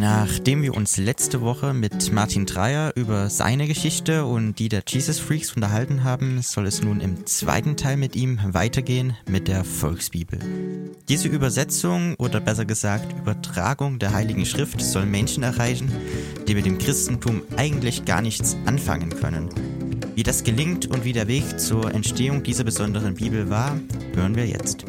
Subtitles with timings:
[0.00, 5.18] Nachdem wir uns letzte Woche mit Martin Dreyer über seine Geschichte und die der Jesus
[5.18, 10.38] Freaks unterhalten haben, soll es nun im zweiten Teil mit ihm weitergehen mit der Volksbibel.
[11.08, 15.90] Diese Übersetzung oder besser gesagt Übertragung der Heiligen Schrift soll Menschen erreichen,
[16.46, 19.48] die mit dem Christentum eigentlich gar nichts anfangen können.
[20.14, 23.80] Wie das gelingt und wie der Weg zur Entstehung dieser besonderen Bibel war,
[24.14, 24.84] hören wir jetzt.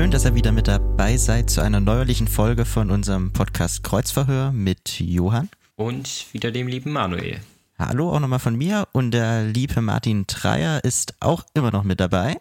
[0.00, 4.50] Schön, dass ihr wieder mit dabei seid zu einer neuerlichen Folge von unserem Podcast Kreuzverhör
[4.50, 5.50] mit Johann.
[5.76, 7.38] Und wieder dem lieben Manuel.
[7.78, 12.00] Hallo auch nochmal von mir und der liebe Martin Dreier ist auch immer noch mit
[12.00, 12.38] dabei.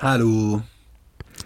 [0.00, 0.62] Hallo.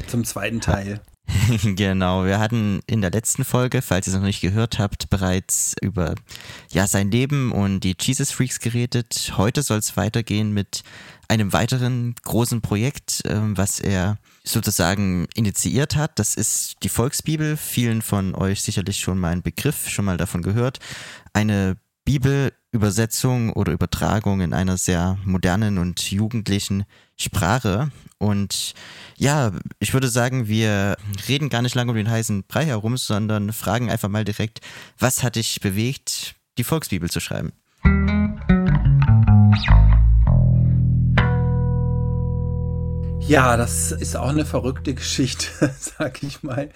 [0.06, 1.00] Zum zweiten Teil.
[1.64, 5.74] genau, wir hatten in der letzten Folge, falls ihr es noch nicht gehört habt, bereits
[5.82, 6.14] über
[6.70, 9.32] ja, sein Leben und die Jesus Freaks geredet.
[9.36, 10.84] Heute soll es weitergehen mit
[11.26, 16.18] einem weiteren großen Projekt, ähm, was er sozusagen initiiert hat.
[16.18, 17.56] Das ist die Volksbibel.
[17.56, 20.78] Vielen von euch sicherlich schon mal ein Begriff, schon mal davon gehört.
[21.32, 26.84] Eine Bibelübersetzung oder Übertragung in einer sehr modernen und jugendlichen
[27.16, 27.90] Sprache.
[28.18, 28.74] Und
[29.16, 30.96] ja, ich würde sagen, wir
[31.28, 34.60] reden gar nicht lange um den heißen Brei herum, sondern fragen einfach mal direkt,
[34.98, 37.52] was hat dich bewegt, die Volksbibel zu schreiben?
[43.30, 45.46] Ja, das ist auch eine verrückte Geschichte,
[45.78, 46.68] sag ich mal.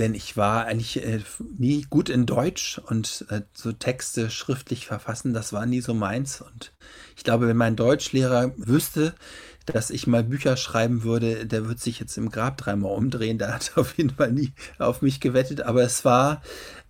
[0.00, 1.20] Denn ich war eigentlich äh,
[1.56, 6.40] nie gut in Deutsch und äh, so Texte schriftlich verfassen, das war nie so meins.
[6.40, 6.72] Und
[7.16, 9.14] ich glaube, wenn mein Deutschlehrer wüsste,
[9.64, 13.38] dass ich mal Bücher schreiben würde, der wird sich jetzt im Grab dreimal umdrehen.
[13.38, 14.50] Der hat auf jeden Fall nie
[14.80, 15.60] auf mich gewettet.
[15.60, 16.42] Aber es war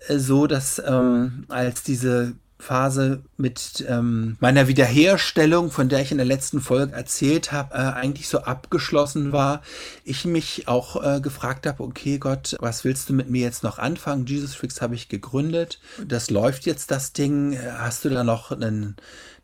[0.09, 2.33] äh, so, dass ähm, als diese
[2.63, 7.79] Phase mit ähm, meiner Wiederherstellung, von der ich in der letzten Folge erzählt habe, äh,
[7.79, 9.63] eigentlich so abgeschlossen war.
[10.05, 13.79] Ich mich auch äh, gefragt habe, okay Gott, was willst du mit mir jetzt noch
[13.81, 14.27] anfangen?
[14.27, 15.81] Jesus Freaks habe ich gegründet.
[16.07, 17.59] Das läuft jetzt das Ding.
[17.59, 18.95] Hast du da noch einen,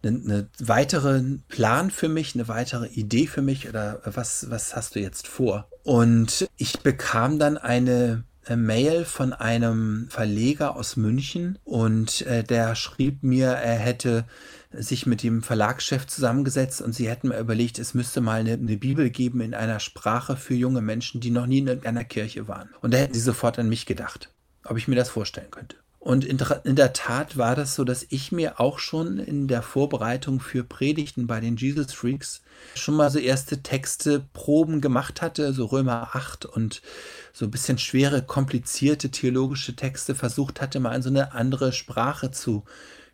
[0.04, 4.94] einen, einen weiteren Plan für mich, eine weitere Idee für mich oder was, was hast
[4.94, 5.69] du jetzt vor?
[5.82, 8.22] Und ich bekam dann eine
[8.56, 14.25] Mail von einem Verleger aus München und äh, der schrieb mir, er hätte
[14.72, 18.76] sich mit dem Verlagschef zusammengesetzt und sie hätten mir überlegt, es müsste mal eine, eine,
[18.76, 22.69] Bibel geben in einer Sprache für junge Menschen, die noch nie in einer Kirche waren.
[22.81, 24.31] Und da hätten sie sofort an mich gedacht,
[24.65, 25.76] ob ich mir das vorstellen könnte.
[26.08, 29.60] Und in, in, der Tat war das so, dass ich mir auch schon in der
[29.60, 32.41] Vorbereitung für Predigten bei den Jesus Freaks
[32.74, 36.80] schon mal so erste Texte, Proben gemacht hatte, so Römer 8 und
[37.34, 42.30] so ein bisschen schwere, komplizierte theologische Texte versucht hatte, mal in so eine andere Sprache
[42.30, 42.64] zu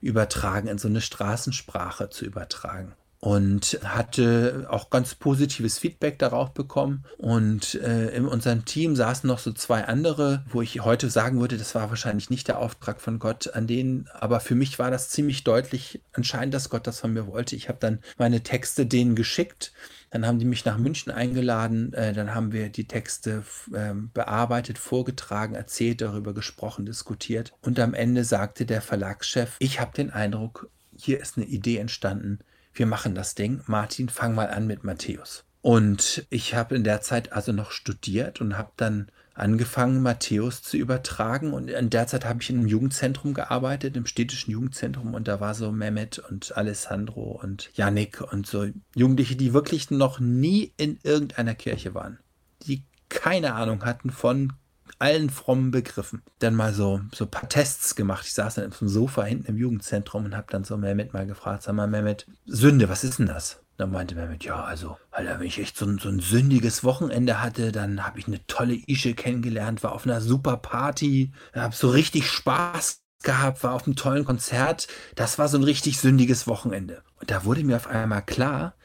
[0.00, 2.94] übertragen, in so eine Straßensprache zu übertragen
[3.24, 7.04] und hatte auch ganz positives Feedback darauf bekommen.
[7.16, 11.56] Und äh, in unserem Team saßen noch so zwei andere, wo ich heute sagen würde,
[11.56, 15.08] das war wahrscheinlich nicht der Auftrag von Gott an denen, aber für mich war das
[15.08, 17.56] ziemlich deutlich anscheinend, dass Gott das von mir wollte.
[17.56, 19.72] Ich habe dann meine Texte denen geschickt.
[20.10, 21.94] Dann haben die mich nach München eingeladen.
[21.94, 23.42] Äh, dann haben wir die Texte
[23.72, 27.54] äh, bearbeitet, vorgetragen, erzählt, darüber gesprochen, diskutiert.
[27.62, 32.40] Und am Ende sagte der Verlagschef, ich habe den Eindruck, hier ist eine Idee entstanden,
[32.74, 33.62] wir machen das Ding.
[33.66, 35.44] Martin, fang mal an mit Matthäus.
[35.62, 40.76] Und ich habe in der Zeit also noch studiert und habe dann angefangen, Matthäus zu
[40.76, 41.52] übertragen.
[41.52, 45.14] Und in der Zeit habe ich in einem Jugendzentrum gearbeitet, im städtischen Jugendzentrum.
[45.14, 50.20] Und da war so Mehmet und Alessandro und Yannick und so Jugendliche, die wirklich noch
[50.20, 52.18] nie in irgendeiner Kirche waren.
[52.66, 54.52] Die keine Ahnung hatten von
[54.98, 56.22] allen frommen Begriffen.
[56.38, 58.26] Dann mal so, so ein paar Tests gemacht.
[58.26, 61.26] Ich saß dann auf dem Sofa hinten im Jugendzentrum und habe dann so Mehmet mal
[61.26, 63.60] gefragt, sag mal Mehmet, Sünde, was ist denn das?
[63.76, 67.40] Dann meinte Mehmet, ja, also, Alter, wenn ich echt so ein, so ein sündiges Wochenende
[67.40, 71.88] hatte, dann habe ich eine tolle Ische kennengelernt, war auf einer super Party, habe so
[71.90, 74.86] richtig Spaß gehabt, war auf einem tollen Konzert.
[75.16, 77.02] Das war so ein richtig sündiges Wochenende.
[77.16, 78.76] Und da wurde mir auf einmal klar,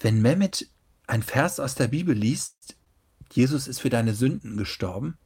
[0.00, 0.68] wenn Mehmet
[1.06, 2.76] ein Vers aus der Bibel liest,
[3.32, 5.18] Jesus ist für deine Sünden gestorben,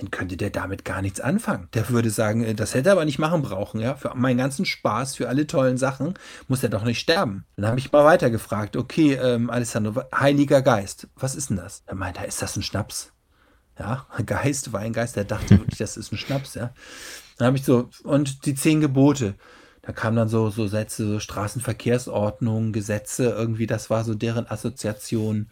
[0.00, 1.68] dann könnte der damit gar nichts anfangen.
[1.74, 3.94] Der würde sagen, äh, das hätte er aber nicht machen brauchen, ja.
[3.96, 6.14] Für meinen ganzen Spaß, für alle tollen Sachen
[6.48, 7.44] muss er doch nicht sterben.
[7.56, 11.82] Dann habe ich mal weiter gefragt, okay, ähm, Alessandro, Heiliger Geist, was ist denn das?
[11.86, 13.12] Er meinte, ist das ein Schnaps?
[13.78, 16.72] Ja, Geist, Weingeist, der dachte wirklich, das ist ein Schnaps, ja.
[17.36, 19.34] Dann habe ich so, und die zehn Gebote.
[19.82, 25.50] Da kamen dann so, so Sätze, so Straßenverkehrsordnung, Gesetze, irgendwie, das war so deren Assoziation.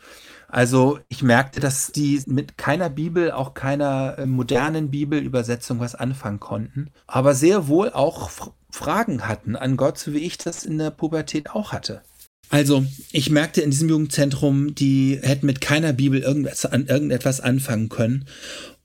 [0.48, 6.40] Also ich merkte, dass die mit keiner Bibel, auch keiner äh, modernen Bibelübersetzung was anfangen
[6.40, 8.30] konnten, aber sehr wohl auch
[8.70, 12.02] Fragen hatten an Gott, so wie ich das in der Pubertät auch hatte.
[12.50, 17.90] Also, ich merkte in diesem Jugendzentrum, die hätten mit keiner Bibel irgendetwas, an, irgendetwas anfangen
[17.90, 18.26] können.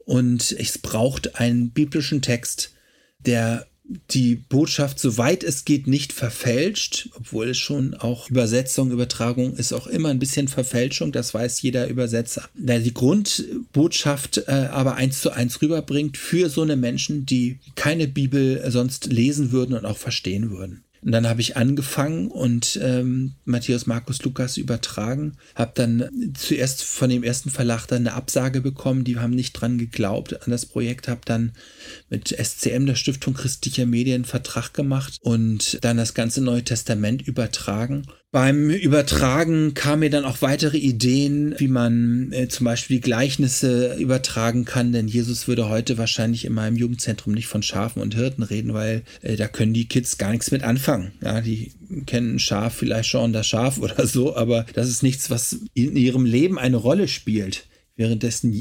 [0.06, 2.74] Und es braucht einen biblischen Text,
[3.20, 3.66] der
[4.12, 9.88] die Botschaft, soweit es geht, nicht verfälscht, obwohl es schon auch Übersetzung, Übertragung ist auch
[9.88, 12.48] immer ein bisschen Verfälschung, das weiß jeder Übersetzer.
[12.54, 18.08] Der die Grundbotschaft äh, aber eins zu eins rüberbringt für so eine Menschen, die keine
[18.08, 20.84] Bibel sonst lesen würden und auch verstehen würden.
[21.04, 25.34] Und dann habe ich angefangen und ähm, Matthäus Markus Lukas übertragen.
[25.54, 29.04] Habe dann zuerst von dem ersten Verlag dann eine Absage bekommen.
[29.04, 31.08] Die haben nicht dran geglaubt an das Projekt.
[31.08, 31.52] Habe dann
[32.10, 38.08] mit SCM, der Stiftung Christlicher Medien, Vertrag gemacht und dann das ganze Neue Testament übertragen.
[38.34, 43.94] Beim Übertragen kamen mir dann auch weitere Ideen, wie man äh, zum Beispiel die Gleichnisse
[44.00, 48.42] übertragen kann, denn Jesus würde heute wahrscheinlich in meinem Jugendzentrum nicht von Schafen und Hirten
[48.42, 51.12] reden, weil äh, da können die Kids gar nichts mit anfangen.
[51.22, 51.74] Ja, die
[52.08, 56.26] kennen Schaf vielleicht schon das Schaf oder so, aber das ist nichts, was in ihrem
[56.26, 57.68] Leben eine Rolle spielt.
[57.96, 58.52] Währenddessen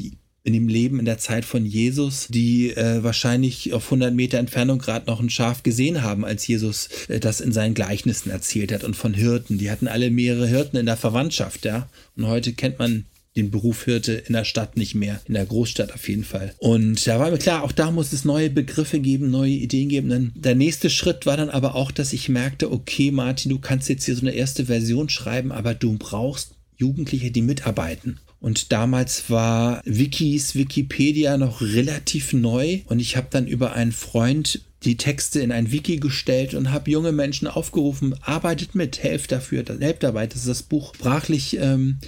[0.43, 4.77] in dem Leben in der Zeit von Jesus, die äh, wahrscheinlich auf 100 Meter Entfernung
[4.77, 8.83] gerade noch ein Schaf gesehen haben, als Jesus äh, das in seinen Gleichnissen erzählt hat
[8.83, 9.57] und von Hirten.
[9.57, 11.87] Die hatten alle mehrere Hirten in der Verwandtschaft, ja.
[12.17, 13.05] Und heute kennt man
[13.35, 16.53] den Beruf Hirte in der Stadt nicht mehr, in der Großstadt auf jeden Fall.
[16.59, 20.09] Und da war mir klar, auch da muss es neue Begriffe geben, neue Ideen geben.
[20.09, 23.89] Dann der nächste Schritt war dann aber auch, dass ich merkte, okay, Martin, du kannst
[23.89, 28.19] jetzt hier so eine erste Version schreiben, aber du brauchst Jugendliche, die mitarbeiten.
[28.43, 34.65] Und damals war Wikis, Wikipedia noch relativ neu und ich habe dann über einen Freund
[34.83, 39.63] die Texte in ein Wiki gestellt und habe junge Menschen aufgerufen, arbeitet mit, helft dafür,
[39.79, 41.99] helft dabei, dass das Buch sprachlich ähm,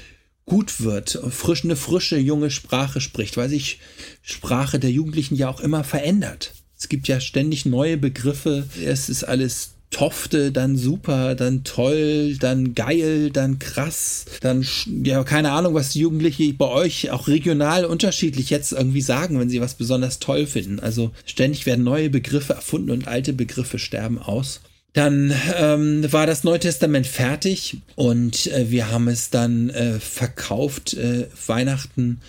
[0.45, 3.79] gut wird, frisch, eine frische junge Sprache spricht, weil sich
[4.21, 6.53] Sprache der Jugendlichen ja auch immer verändert.
[6.77, 8.67] Es gibt ja ständig neue Begriffe.
[8.83, 14.67] Es ist alles Tofte, dann super, dann toll, dann geil, dann krass, dann,
[15.05, 19.49] ja, keine Ahnung, was die Jugendliche bei euch auch regional unterschiedlich jetzt irgendwie sagen, wenn
[19.49, 20.81] sie was besonders toll finden.
[20.81, 24.59] Also ständig werden neue Begriffe erfunden und alte Begriffe sterben aus.
[24.91, 30.93] Dann ähm, war das Neue Testament fertig und äh, wir haben es dann äh, verkauft,
[30.93, 32.19] äh, Weihnachten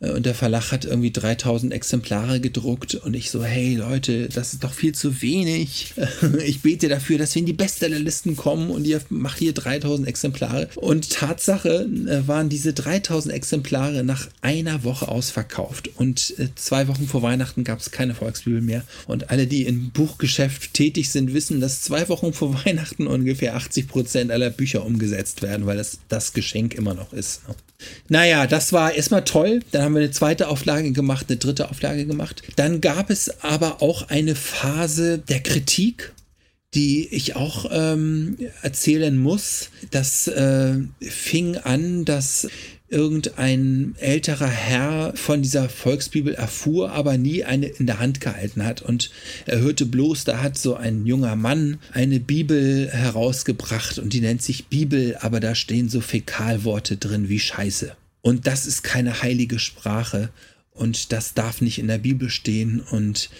[0.00, 4.62] und der Verlag hat irgendwie 3000 Exemplare gedruckt und ich so, hey Leute, das ist
[4.62, 5.94] doch viel zu wenig.
[6.44, 10.68] Ich bete dafür, dass wir in die Bestsellerlisten kommen und ihr macht hier 3000 Exemplare.
[10.76, 17.06] Und Tatsache äh, waren diese 3000 Exemplare nach einer Woche ausverkauft und äh, zwei Wochen
[17.06, 18.84] vor Weihnachten gab es keine Volksbibel mehr.
[19.06, 23.88] Und alle, die im Buchgeschäft tätig sind, wissen, dass zwei Wochen vor Weihnachten ungefähr 80
[23.88, 27.42] Prozent aller Bücher umgesetzt werden, weil das das Geschenk immer noch ist.
[28.08, 29.60] Naja, das war erstmal toll.
[29.70, 32.42] Dann haben wir eine zweite Auflage gemacht, eine dritte Auflage gemacht.
[32.56, 36.12] Dann gab es aber auch eine Phase der Kritik,
[36.74, 39.70] die ich auch ähm, erzählen muss.
[39.90, 42.48] Das äh, fing an, dass
[42.90, 48.82] irgendein älterer Herr von dieser Volksbibel erfuhr, aber nie eine in der Hand gehalten hat.
[48.82, 49.10] Und
[49.46, 54.42] er hörte bloß, da hat so ein junger Mann eine Bibel herausgebracht und die nennt
[54.42, 57.94] sich Bibel, aber da stehen so Fäkalworte drin wie Scheiße.
[58.22, 60.30] Und das ist keine heilige Sprache
[60.78, 62.80] und das darf nicht in der Bibel stehen.
[62.80, 63.30] Und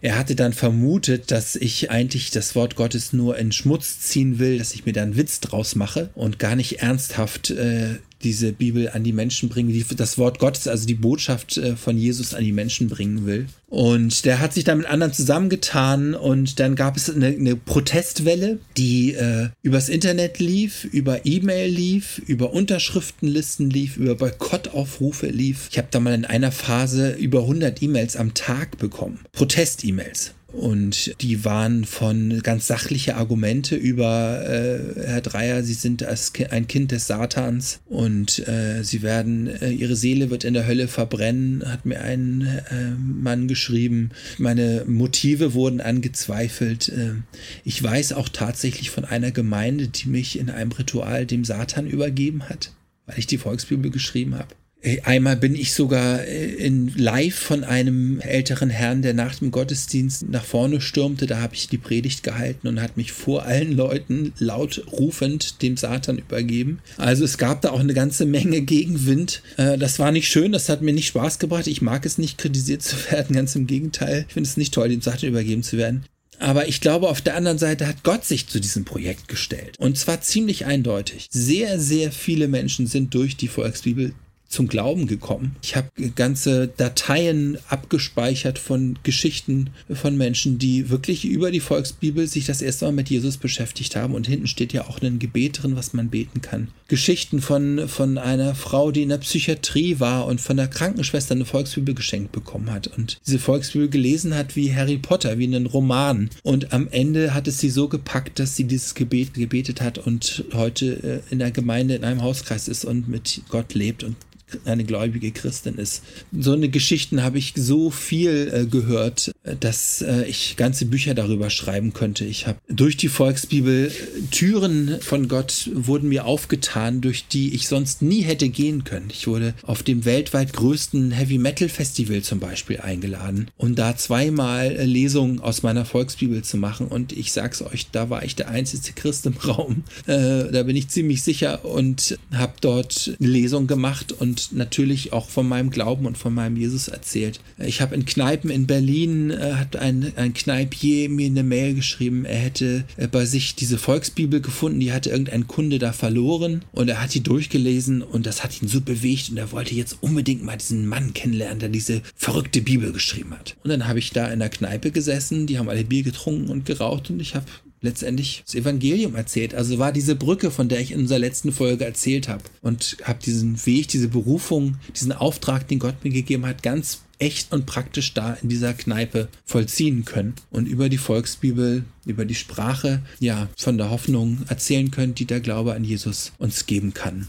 [0.00, 4.58] er hatte dann vermutet, dass ich eigentlich das Wort Gottes nur in Schmutz ziehen will,
[4.58, 8.90] dass ich mir da einen Witz draus mache und gar nicht ernsthaft äh, diese Bibel
[8.90, 12.44] an die Menschen bringen, die, das Wort Gottes, also die Botschaft äh, von Jesus an
[12.44, 13.46] die Menschen bringen will.
[13.68, 18.58] Und der hat sich dann mit anderen zusammengetan und dann gab es eine, eine Protestwelle,
[18.76, 25.68] die äh, übers Internet lief, über E-Mail lief, über Unterschriftenlisten lief, über Boykottaufrufe lief.
[25.70, 29.20] Ich habe da mal in einer Phase über 100 E-Mails am Tag bekommen.
[29.32, 30.34] Protest-E-Mails.
[30.50, 36.90] Und die waren von ganz sachliche Argumente über äh, Herr Dreier, Sie sind ein Kind
[36.90, 41.84] des Satans und äh, Sie werden, äh, Ihre Seele wird in der Hölle verbrennen, hat
[41.84, 44.10] mir ein äh, Mann geschrieben.
[44.38, 46.88] Meine Motive wurden angezweifelt.
[46.88, 47.16] Äh,
[47.64, 52.48] ich weiß auch tatsächlich von einer Gemeinde, die mich in einem Ritual dem Satan übergeben
[52.48, 52.72] hat,
[53.04, 54.54] weil ich die Volksbibel geschrieben habe.
[54.80, 59.50] Äh, einmal bin ich sogar äh, in live von einem älteren Herrn, der nach dem
[59.50, 61.26] Gottesdienst nach vorne stürmte.
[61.26, 65.76] Da habe ich die Predigt gehalten und hat mich vor allen Leuten laut rufend dem
[65.76, 66.78] Satan übergeben.
[66.96, 69.42] Also es gab da auch eine ganze Menge Gegenwind.
[69.56, 71.66] Äh, das war nicht schön, das hat mir nicht Spaß gebracht.
[71.66, 74.26] Ich mag es nicht, kritisiert zu werden, ganz im Gegenteil.
[74.28, 76.04] Ich finde es nicht toll, dem Satan übergeben zu werden.
[76.40, 79.74] Aber ich glaube, auf der anderen Seite hat Gott sich zu diesem Projekt gestellt.
[79.78, 81.26] Und zwar ziemlich eindeutig.
[81.30, 84.14] Sehr, sehr viele Menschen sind durch die Volksbibel
[84.48, 85.56] zum Glauben gekommen.
[85.62, 92.46] Ich habe ganze Dateien abgespeichert von Geschichten von Menschen, die wirklich über die Volksbibel sich
[92.46, 94.14] das erste Mal mit Jesus beschäftigt haben.
[94.14, 96.68] Und hinten steht ja auch ein Gebet drin, was man beten kann.
[96.88, 101.44] Geschichten von, von einer Frau, die in der Psychiatrie war und von der Krankenschwester eine
[101.44, 106.30] Volksbibel geschenkt bekommen hat und diese Volksbibel gelesen hat wie Harry Potter, wie einen Roman.
[106.42, 110.44] Und am Ende hat es sie so gepackt, dass sie dieses Gebet gebetet hat und
[110.54, 114.16] heute äh, in der Gemeinde in einem Hauskreis ist und mit Gott lebt und
[114.64, 116.02] eine gläubige Christin ist.
[116.36, 121.14] So eine Geschichten habe ich so viel äh, gehört, äh, dass äh, ich ganze Bücher
[121.14, 122.24] darüber schreiben könnte.
[122.24, 127.68] Ich habe durch die Volksbibel äh, Türen von Gott wurden mir aufgetan, durch die ich
[127.68, 129.08] sonst nie hätte gehen können.
[129.10, 134.72] Ich wurde auf dem weltweit größten Heavy Metal Festival zum Beispiel eingeladen, um da zweimal
[134.72, 136.88] äh, Lesungen aus meiner Volksbibel zu machen.
[136.88, 139.84] Und ich sag's euch, da war ich der einzige Christ im Raum.
[140.06, 145.48] Äh, da bin ich ziemlich sicher und habe dort Lesung gemacht und natürlich auch von
[145.48, 147.40] meinem Glauben und von meinem Jesus erzählt.
[147.58, 152.24] Ich habe in Kneipen in Berlin, äh, hat ein, ein Kneipier mir eine Mail geschrieben,
[152.24, 156.88] er hätte äh, bei sich diese Volksbibel gefunden, die hatte irgendein Kunde da verloren und
[156.88, 160.44] er hat die durchgelesen und das hat ihn so bewegt und er wollte jetzt unbedingt
[160.44, 163.56] mal diesen Mann kennenlernen, der diese verrückte Bibel geschrieben hat.
[163.64, 166.66] Und dann habe ich da in der Kneipe gesessen, die haben alle Bier getrunken und
[166.66, 167.46] geraucht und ich habe
[167.80, 169.54] letztendlich das Evangelium erzählt.
[169.54, 173.18] Also war diese Brücke, von der ich in unserer letzten Folge erzählt habe und habe
[173.24, 178.14] diesen Weg, diese Berufung, diesen Auftrag, den Gott mir gegeben hat, ganz echt und praktisch
[178.14, 183.76] da in dieser Kneipe vollziehen können und über die Volksbibel, über die Sprache, ja, von
[183.76, 187.28] der Hoffnung erzählen können, die der Glaube an Jesus uns geben kann.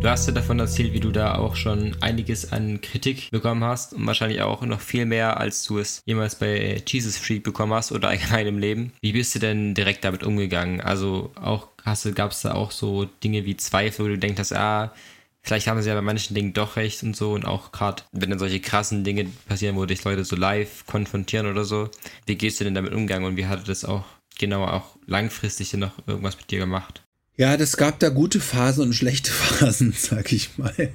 [0.00, 3.92] Du hast ja davon erzählt, wie du da auch schon einiges an Kritik bekommen hast
[3.92, 7.92] und wahrscheinlich auch noch viel mehr, als du es jemals bei Jesus Freak bekommen hast
[7.92, 8.92] oder allgemein im Leben.
[9.02, 10.80] Wie bist du denn direkt damit umgegangen?
[10.80, 11.68] Also auch
[12.14, 14.94] gab es da auch so Dinge wie Zweifel, wo du denkst, ah,
[15.42, 18.30] vielleicht haben sie ja bei manchen Dingen doch recht und so und auch gerade, wenn
[18.30, 21.90] dann solche krassen Dinge passieren, wo dich Leute so live konfrontieren oder so.
[22.24, 24.04] Wie gehst du denn damit umgegangen und wie hat das auch
[24.38, 27.02] genau auch langfristig noch irgendwas mit dir gemacht?
[27.40, 30.90] Ja, das gab da gute Phasen und schlechte Phasen, sag ich mal.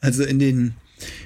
[0.00, 0.74] Also in den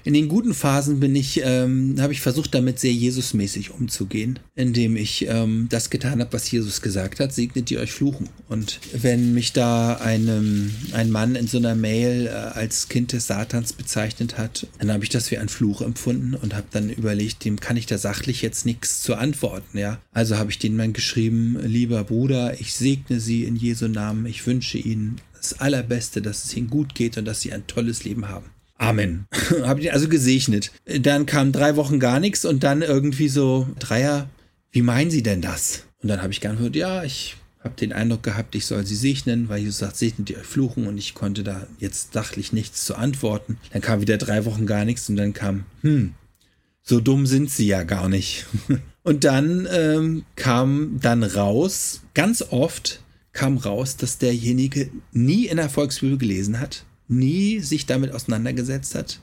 [0.04, 4.96] in den guten Phasen bin ich, ähm, habe ich versucht, damit sehr Jesusmäßig umzugehen, indem
[4.96, 8.28] ich ähm, das getan habe, was Jesus gesagt hat: segnet ihr euch fluchen.
[8.48, 13.26] Und wenn mich da einem, ein Mann in so einer Mail äh, als Kind des
[13.26, 17.44] Satans bezeichnet hat, dann habe ich das wie ein Fluch empfunden und habe dann überlegt,
[17.44, 19.78] dem kann ich da sachlich jetzt nichts zu antworten.
[19.78, 24.26] Ja, also habe ich den dann geschrieben: Lieber Bruder, ich segne Sie in Jesu Namen.
[24.26, 28.04] Ich wünsche Ihnen das Allerbeste, dass es Ihnen gut geht und dass Sie ein tolles
[28.04, 28.46] Leben haben.
[28.78, 29.26] Amen.
[29.62, 30.72] Habe ich also gesegnet.
[30.84, 34.28] Dann kam drei Wochen gar nichts und dann irgendwie so, Dreier,
[34.70, 35.84] wie meinen Sie denn das?
[36.02, 39.48] Und dann habe ich geantwortet, ja, ich habe den Eindruck gehabt, ich soll sie segnen,
[39.48, 42.94] weil Jesus sagt, segnet ihr euch fluchen und ich konnte da jetzt sachlich nichts zu
[42.94, 43.58] antworten.
[43.72, 46.14] Dann kam wieder drei Wochen gar nichts und dann kam, hm,
[46.82, 48.46] so dumm sind sie ja gar nicht.
[49.02, 53.00] und dann ähm, kam dann raus, ganz oft
[53.32, 59.20] kam raus, dass derjenige nie in der Volksbibel gelesen hat nie sich damit auseinandergesetzt hat,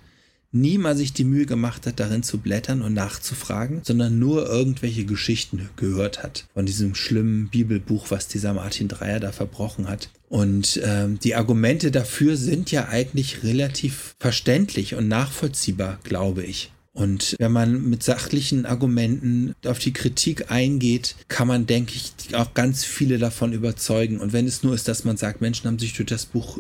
[0.53, 5.03] nie mal sich die Mühe gemacht hat, darin zu blättern und nachzufragen, sondern nur irgendwelche
[5.03, 10.09] Geschichten gehört hat von diesem schlimmen Bibelbuch, was dieser Martin Dreier da verbrochen hat.
[10.29, 16.71] Und ähm, die Argumente dafür sind ja eigentlich relativ verständlich und nachvollziehbar, glaube ich.
[16.93, 22.53] Und wenn man mit sachlichen Argumenten auf die Kritik eingeht, kann man, denke ich, auch
[22.53, 24.19] ganz viele davon überzeugen.
[24.19, 26.59] Und wenn es nur ist, dass man sagt, Menschen haben sich durch das Buch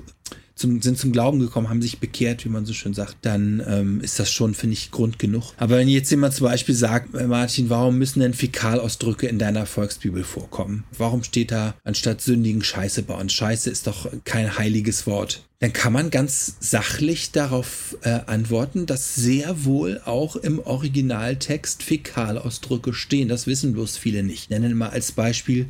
[0.55, 4.01] zum, sind zum Glauben gekommen, haben sich bekehrt, wie man so schön sagt, dann ähm,
[4.01, 5.53] ist das schon, finde ich, Grund genug.
[5.57, 9.65] Aber wenn jetzt jemand zum Beispiel sagt, äh, Martin, warum müssen denn Fäkalausdrücke in deiner
[9.65, 10.83] Volksbibel vorkommen?
[10.97, 13.33] Warum steht da anstatt sündigen Scheiße bei uns?
[13.33, 15.43] Scheiße ist doch kein heiliges Wort.
[15.59, 22.93] Dann kann man ganz sachlich darauf äh, antworten, dass sehr wohl auch im Originaltext Fäkalausdrücke
[22.93, 23.29] stehen.
[23.29, 24.49] Das wissen bloß viele nicht.
[24.49, 25.67] Nennen mal als Beispiel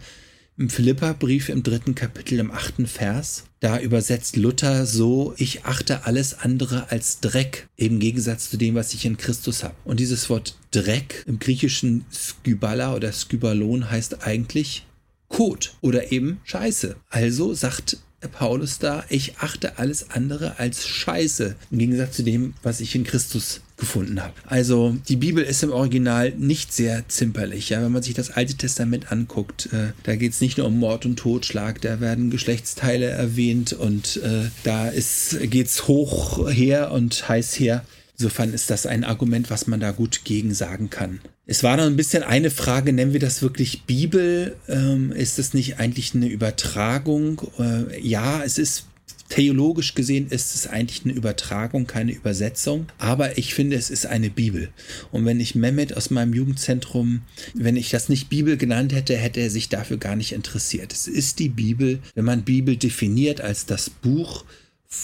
[0.57, 6.39] im Philippa-Brief im dritten Kapitel im achten Vers, da übersetzt Luther so, ich achte alles
[6.39, 9.75] andere als Dreck, im Gegensatz zu dem, was ich in Christus habe.
[9.85, 14.85] Und dieses Wort Dreck im griechischen Skybala oder Skybalon heißt eigentlich
[15.27, 16.95] Kot oder eben Scheiße.
[17.09, 22.79] Also sagt Paulus da, ich achte alles andere als Scheiße, im Gegensatz zu dem, was
[22.79, 24.33] ich in Christus gefunden habe.
[24.45, 27.69] Also die Bibel ist im Original nicht sehr zimperlich.
[27.69, 27.81] Ja?
[27.81, 31.05] Wenn man sich das Alte Testament anguckt, äh, da geht es nicht nur um Mord
[31.05, 37.59] und Totschlag, da werden Geschlechtsteile erwähnt und äh, da geht es hoch her und heiß
[37.59, 37.83] her.
[38.17, 41.19] Insofern ist das ein Argument, was man da gut gegen sagen kann.
[41.45, 44.55] Es war noch ein bisschen eine Frage, nennen wir das wirklich Bibel?
[44.69, 47.41] Ähm, ist es nicht eigentlich eine Übertragung?
[47.59, 48.85] Äh, ja, es ist
[49.29, 52.85] theologisch gesehen ist es eigentlich eine Übertragung, keine Übersetzung.
[52.99, 54.69] Aber ich finde, es ist eine Bibel.
[55.11, 57.21] Und wenn ich Mehmet aus meinem Jugendzentrum,
[57.55, 60.93] wenn ich das nicht Bibel genannt hätte, hätte er sich dafür gar nicht interessiert.
[60.93, 64.45] Es ist die Bibel, wenn man Bibel definiert als das Buch,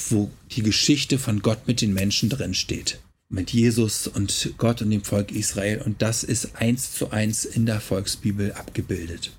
[0.09, 2.99] wo die Geschichte von Gott mit den Menschen drin steht.
[3.29, 5.81] Mit Jesus und Gott und dem Volk Israel.
[5.81, 9.31] Und das ist eins zu eins in der Volksbibel abgebildet.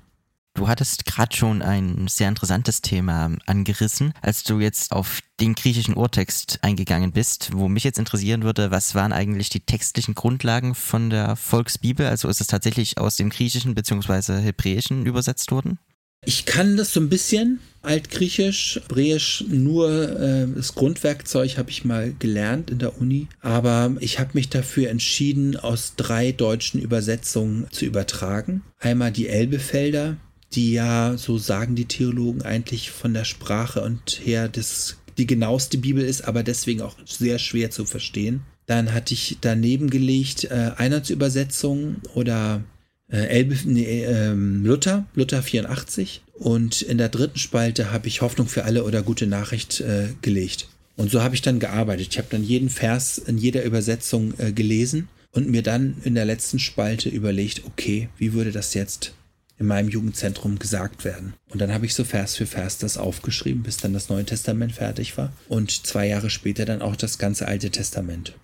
[0.54, 5.94] Du hattest gerade schon ein sehr interessantes Thema angerissen, als du jetzt auf den griechischen
[5.94, 11.08] Urtext eingegangen bist, wo mich jetzt interessieren würde, was waren eigentlich die textlichen Grundlagen von
[11.08, 12.06] der Volksbibel?
[12.06, 14.40] Also ist es tatsächlich aus dem Griechischen bzw.
[14.40, 15.78] Hebräischen übersetzt worden?
[16.24, 17.60] Ich kann das so ein bisschen.
[17.82, 23.26] Altgriechisch, Hebräisch, nur äh, das Grundwerkzeug habe ich mal gelernt in der Uni.
[23.40, 28.62] Aber ich habe mich dafür entschieden, aus drei deutschen Übersetzungen zu übertragen.
[28.78, 30.18] Einmal die Elbefelder,
[30.52, 35.78] die ja, so sagen die Theologen, eigentlich von der Sprache und her das, die genaueste
[35.78, 38.42] Bibel ist, aber deswegen auch sehr schwer zu verstehen.
[38.66, 42.62] Dann hatte ich daneben gelegt äh, Einheitsübersetzung oder
[43.10, 46.22] äh, Elbe, nee, äh, Luther, Luther 84.
[46.34, 50.68] Und in der dritten Spalte habe ich Hoffnung für alle oder gute Nachricht äh, gelegt.
[50.96, 52.08] Und so habe ich dann gearbeitet.
[52.10, 56.24] Ich habe dann jeden Vers in jeder Übersetzung äh, gelesen und mir dann in der
[56.24, 59.14] letzten Spalte überlegt, okay, wie würde das jetzt
[59.58, 61.34] in meinem Jugendzentrum gesagt werden.
[61.50, 64.72] Und dann habe ich so Vers für Vers das aufgeschrieben, bis dann das Neue Testament
[64.72, 65.32] fertig war.
[65.48, 68.34] Und zwei Jahre später dann auch das ganze Alte Testament.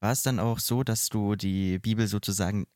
[0.00, 2.66] War es dann auch so, dass du die Bibel sozusagen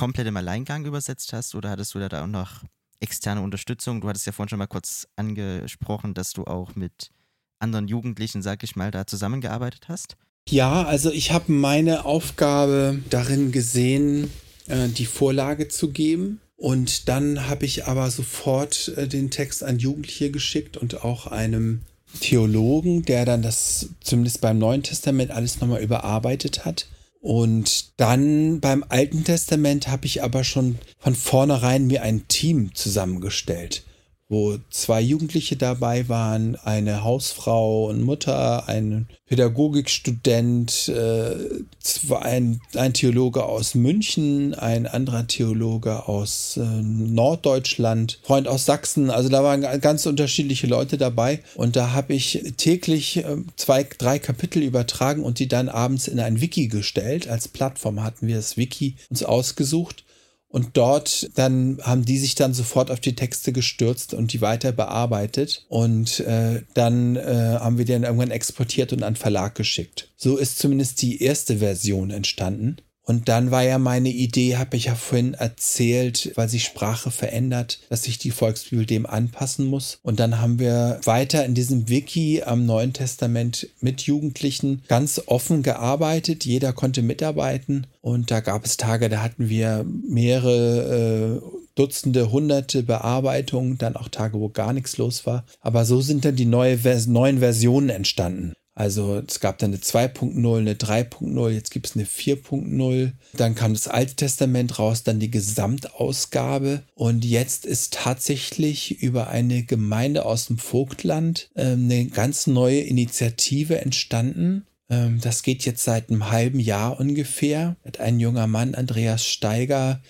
[0.00, 2.62] komplett im Alleingang übersetzt hast oder hattest du da auch noch
[3.00, 4.00] externe Unterstützung?
[4.00, 7.10] Du hattest ja vorhin schon mal kurz angesprochen, dass du auch mit
[7.58, 10.16] anderen Jugendlichen, sag ich mal, da zusammengearbeitet hast.
[10.48, 14.30] Ja, also ich habe meine Aufgabe darin gesehen,
[14.68, 19.78] äh, die Vorlage zu geben und dann habe ich aber sofort äh, den Text an
[19.78, 21.82] Jugendliche geschickt und auch einem
[22.20, 26.86] Theologen, der dann das zumindest beim Neuen Testament alles nochmal überarbeitet hat.
[27.20, 33.84] Und dann beim Alten Testament habe ich aber schon von vornherein mir ein Team zusammengestellt
[34.30, 43.44] wo zwei Jugendliche dabei waren, eine Hausfrau und Mutter, ein Pädagogikstudent, äh, ein, ein Theologe
[43.44, 49.10] aus München, ein anderer Theologe aus äh, Norddeutschland, Freund aus Sachsen.
[49.10, 51.40] Also da waren ganz unterschiedliche Leute dabei.
[51.56, 56.20] Und da habe ich täglich äh, zwei, drei Kapitel übertragen und die dann abends in
[56.20, 57.28] ein Wiki gestellt.
[57.28, 60.04] Als Plattform hatten wir das Wiki uns ausgesucht
[60.50, 64.72] und dort dann haben die sich dann sofort auf die Texte gestürzt und die weiter
[64.72, 65.64] bearbeitet.
[65.68, 70.10] Und äh, dann äh, haben wir dann irgendwann exportiert und an Verlag geschickt.
[70.16, 72.78] So ist zumindest die erste Version entstanden.
[73.04, 77.80] Und dann war ja meine Idee, habe ich ja vorhin erzählt, weil sich Sprache verändert,
[77.88, 79.98] dass sich die Volksbibel dem anpassen muss.
[80.02, 85.62] Und dann haben wir weiter in diesem Wiki am Neuen Testament mit Jugendlichen ganz offen
[85.62, 86.44] gearbeitet.
[86.44, 87.86] Jeder konnte mitarbeiten.
[88.00, 94.08] Und da gab es Tage, da hatten wir mehrere äh, Dutzende, hunderte Bearbeitungen, dann auch
[94.08, 95.44] Tage, wo gar nichts los war.
[95.60, 98.52] Aber so sind dann die neue, neuen Versionen entstanden.
[98.74, 103.12] Also es gab dann eine 2.0, eine 3.0, jetzt gibt es eine 4.0.
[103.34, 106.82] Dann kam das Alte Testament raus, dann die Gesamtausgabe.
[106.94, 113.80] Und jetzt ist tatsächlich über eine Gemeinde aus dem Vogtland äh, eine ganz neue Initiative
[113.80, 114.66] entstanden.
[114.88, 117.76] Ähm, das geht jetzt seit einem halben Jahr ungefähr.
[117.84, 120.00] Hat ein junger Mann, Andreas Steiger,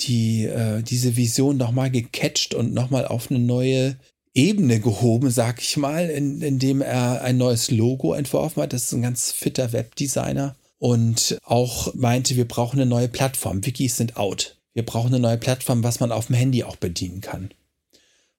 [0.00, 3.96] die äh, diese Vision nochmal gecatcht und nochmal auf eine neue
[4.34, 8.72] Ebene gehoben, sag ich mal, in, indem er ein neues Logo entworfen hat.
[8.72, 13.64] Das ist ein ganz fitter Webdesigner und auch meinte, wir brauchen eine neue Plattform.
[13.64, 14.58] Wikis sind out.
[14.72, 17.50] Wir brauchen eine neue Plattform, was man auf dem Handy auch bedienen kann.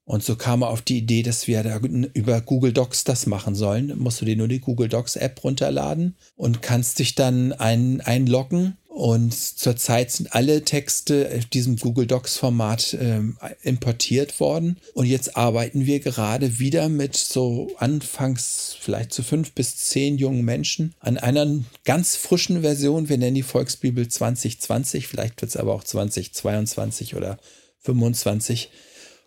[0.04, 3.56] Und so kam er auf die Idee, dass wir da über Google Docs das machen
[3.56, 3.98] sollen.
[3.98, 8.78] Musst du dir nur die Google Docs App runterladen und kannst dich dann ein, einloggen
[8.96, 13.20] und zurzeit sind alle Texte auf diesem Google Docs Format äh,
[13.62, 14.78] importiert worden.
[14.94, 20.46] Und jetzt arbeiten wir gerade wieder mit so anfangs vielleicht zu fünf bis zehn jungen
[20.46, 21.46] Menschen an einer
[21.84, 23.10] ganz frischen Version.
[23.10, 25.10] Wir nennen die Volksbibel 2020.
[25.10, 27.38] Vielleicht wird es aber auch 2022 oder
[27.82, 28.70] 25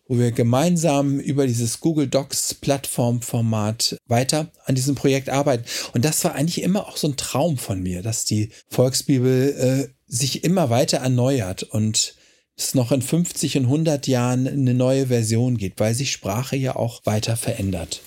[0.09, 5.65] wo wir gemeinsam über dieses Google Docs Plattformformat weiter an diesem Projekt arbeiten.
[5.93, 9.95] Und das war eigentlich immer auch so ein Traum von mir, dass die Volksbibel äh,
[10.07, 12.15] sich immer weiter erneuert und
[12.57, 16.75] es noch in 50 und 100 Jahren eine neue Version geht, weil sich Sprache ja
[16.75, 18.01] auch weiter verändert.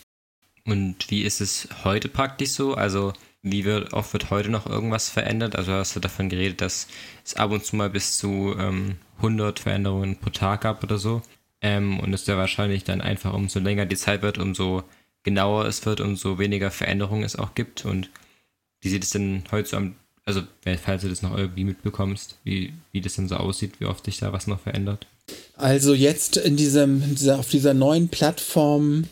[0.66, 2.74] Und wie ist es heute praktisch so?
[2.74, 5.56] Also Wie wird, oft wird heute noch irgendwas verändert?
[5.56, 6.88] Also hast du davon geredet, dass
[7.26, 11.24] es ab und zu mal bis zu ähm, 100 Veränderungen pro Tag gab oder so.
[11.62, 14.84] Ähm, und es ja wahrscheinlich dann einfach, umso länger die Zeit wird, umso
[15.24, 17.86] genauer es wird, umso weniger Veränderungen es auch gibt.
[17.86, 18.10] Und
[18.82, 19.96] wie sieht es denn heute so am,
[20.26, 20.42] also
[20.84, 24.18] falls du das noch irgendwie mitbekommst, wie, wie das denn so aussieht, wie oft sich
[24.18, 25.06] da was noch verändert?
[25.56, 29.06] Also jetzt in diesem, auf dieser neuen Plattform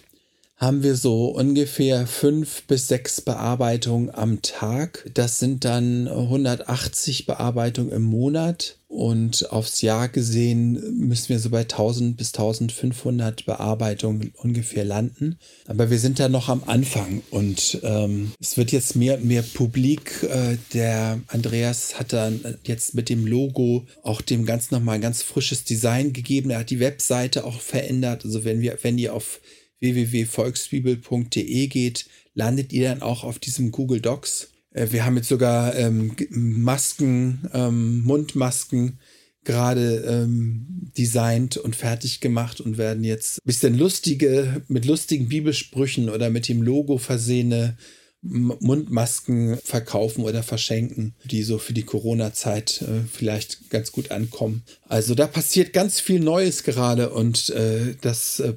[0.60, 5.10] haben wir so ungefähr fünf bis sechs Bearbeitungen am Tag.
[5.14, 8.76] Das sind dann 180 Bearbeitungen im Monat.
[8.90, 15.38] Und aufs Jahr gesehen müssen wir so bei 1000 bis 1500 Bearbeitungen ungefähr landen.
[15.68, 19.44] Aber wir sind da noch am Anfang und ähm, es wird jetzt mehr und mehr
[19.44, 20.24] publik.
[20.24, 25.22] Äh, der Andreas hat dann jetzt mit dem Logo auch dem Ganzen nochmal ein ganz
[25.22, 26.50] frisches Design gegeben.
[26.50, 28.26] Er hat die Webseite auch verändert.
[28.26, 29.40] Also wenn wir, wenn ihr auf
[29.80, 34.52] www.volksbibel.de geht, landet ihr dann auch auf diesem Google Docs.
[34.72, 39.00] Äh, wir haben jetzt sogar ähm, Masken, ähm, Mundmasken
[39.44, 46.10] gerade ähm, designt und fertig gemacht und werden jetzt ein bisschen lustige, mit lustigen Bibelsprüchen
[46.10, 47.78] oder mit dem Logo versehene
[48.22, 54.64] Mundmasken verkaufen oder verschenken, die so für die Corona-Zeit äh, vielleicht ganz gut ankommen.
[54.90, 58.56] Also da passiert ganz viel Neues gerade und äh, das äh,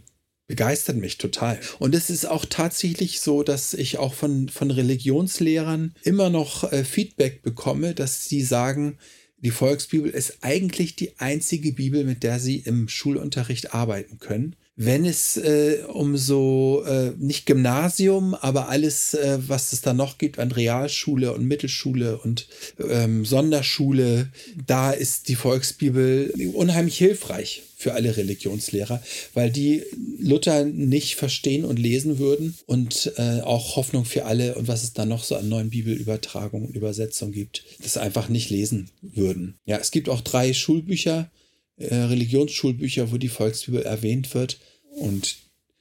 [0.53, 1.59] begeistert mich total.
[1.79, 6.85] Und es ist auch tatsächlich so, dass ich auch von, von Religionslehrern immer noch äh,
[6.85, 8.99] Feedback bekomme, dass sie sagen,
[9.39, 15.05] die Volksbibel ist eigentlich die einzige Bibel, mit der sie im Schulunterricht arbeiten können wenn
[15.05, 20.39] es äh, um so äh, nicht Gymnasium, aber alles, äh, was es da noch gibt
[20.39, 24.31] an Realschule und Mittelschule und ähm, Sonderschule,
[24.67, 29.03] da ist die Volksbibel unheimlich hilfreich für alle Religionslehrer,
[29.35, 29.83] weil die
[30.19, 34.93] Luther nicht verstehen und lesen würden und äh, auch Hoffnung für alle und was es
[34.93, 39.59] da noch so an neuen Bibelübertragungen und Übersetzungen gibt, das einfach nicht lesen würden.
[39.67, 41.31] Ja, es gibt auch drei Schulbücher,
[41.77, 44.59] äh, Religionsschulbücher, wo die Volksbibel erwähnt wird.
[44.95, 45.37] Und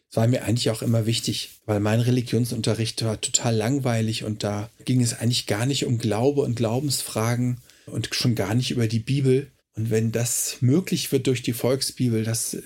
[0.10, 4.70] es war mir eigentlich auch immer wichtig, weil mein Religionsunterricht war total langweilig und da
[4.86, 9.00] ging es eigentlich gar nicht um Glaube und Glaubensfragen und schon gar nicht über die
[9.00, 9.52] Bibel.
[9.76, 12.62] Und wenn das möglich wird durch die Volksbibel, dass äh,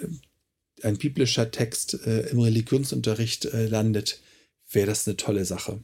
[0.83, 4.21] ein biblischer Text äh, im Religionsunterricht äh, landet,
[4.69, 5.83] wäre das eine tolle Sache.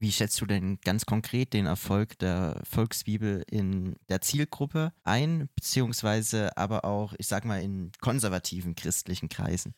[0.00, 6.56] Wie schätzt du denn ganz konkret den Erfolg der Volksbibel in der Zielgruppe ein, beziehungsweise
[6.58, 9.72] aber auch, ich sag mal, in konservativen christlichen Kreisen?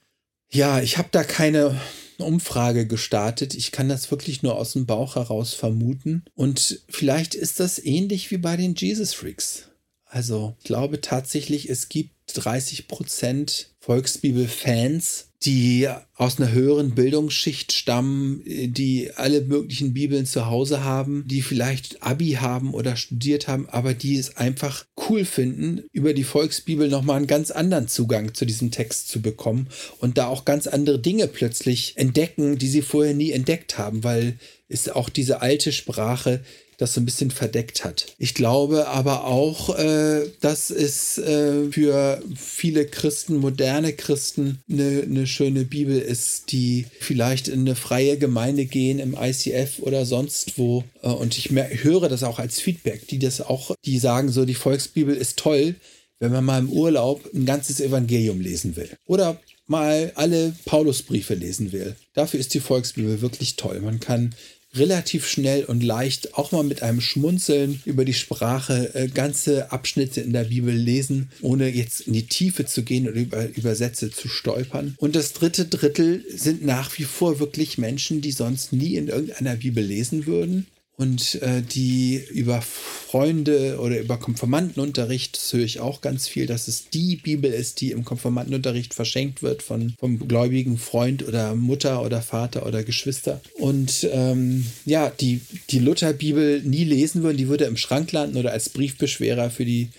[0.49, 1.81] Ja, ich habe da keine
[2.19, 3.55] Umfrage gestartet.
[3.55, 6.25] Ich kann das wirklich nur aus dem Bauch heraus vermuten.
[6.35, 9.69] Und vielleicht ist das ähnlich wie bei den Jesus Freaks.
[10.17, 18.41] Also ich glaube tatsächlich, es gibt 30 Prozent Volksbibel-Fans, die aus einer höheren Bildungsschicht stammen,
[18.47, 23.93] die alle möglichen Bibeln zu Hause haben, die vielleicht Abi haben oder studiert haben, aber
[23.93, 28.71] die es einfach cool finden, über die Volksbibel nochmal einen ganz anderen Zugang zu diesem
[28.71, 33.33] Text zu bekommen und da auch ganz andere Dinge plötzlich entdecken, die sie vorher nie
[33.33, 36.41] entdeckt haben, weil es auch diese alte Sprache
[36.79, 38.07] das so ein bisschen verdeckt hat.
[38.19, 45.27] Ich glaube aber auch, äh, dass es äh, für viele Christen, moderne Christen, eine, eine
[45.27, 50.85] schöne Bibel ist, die vielleicht in eine freie Gemeinde gehen, im ICF oder sonst wo.
[51.03, 54.55] Äh, und ich höre das auch als Feedback, die das auch, die sagen so, die
[54.55, 55.77] Volksbibel ist toll,
[56.19, 58.91] wenn man mal im Urlaub ein ganzes Evangelium lesen will.
[59.07, 61.97] Oder mal alle Paulusbriefe lesen will.
[62.15, 63.81] Dafür ist die Volksbibel wirklich toll.
[63.81, 64.35] Man kann
[64.77, 70.21] relativ schnell und leicht auch mal mit einem Schmunzeln über die Sprache äh, ganze Abschnitte
[70.21, 74.29] in der Bibel lesen, ohne jetzt in die Tiefe zu gehen oder über Übersätze zu
[74.29, 74.95] stolpern.
[74.99, 79.57] Und das dritte Drittel sind nach wie vor wirklich Menschen, die sonst nie in irgendeiner
[79.57, 86.01] Bibel lesen würden und äh, die über Freunde oder über Konformantenunterricht, das höre ich auch
[86.01, 90.79] ganz viel, dass es die Bibel ist, die im Konformantenunterricht verschenkt wird von, vom gläubigen
[90.79, 93.43] Freund oder Mutter oder Vater oder Geschwister.
[93.59, 98.53] Und ähm, ja, die, die Lutherbibel nie lesen würden, die würde im Schrank landen oder
[98.53, 99.91] als Briefbeschwerer für die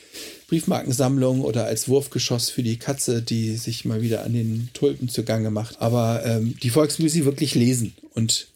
[0.47, 5.51] Briefmarkensammlung oder als Wurfgeschoss für die Katze, die sich mal wieder an den Tulpen zugange
[5.51, 5.79] macht.
[5.79, 8.47] Aber ähm, die Volksmusik wirklich lesen und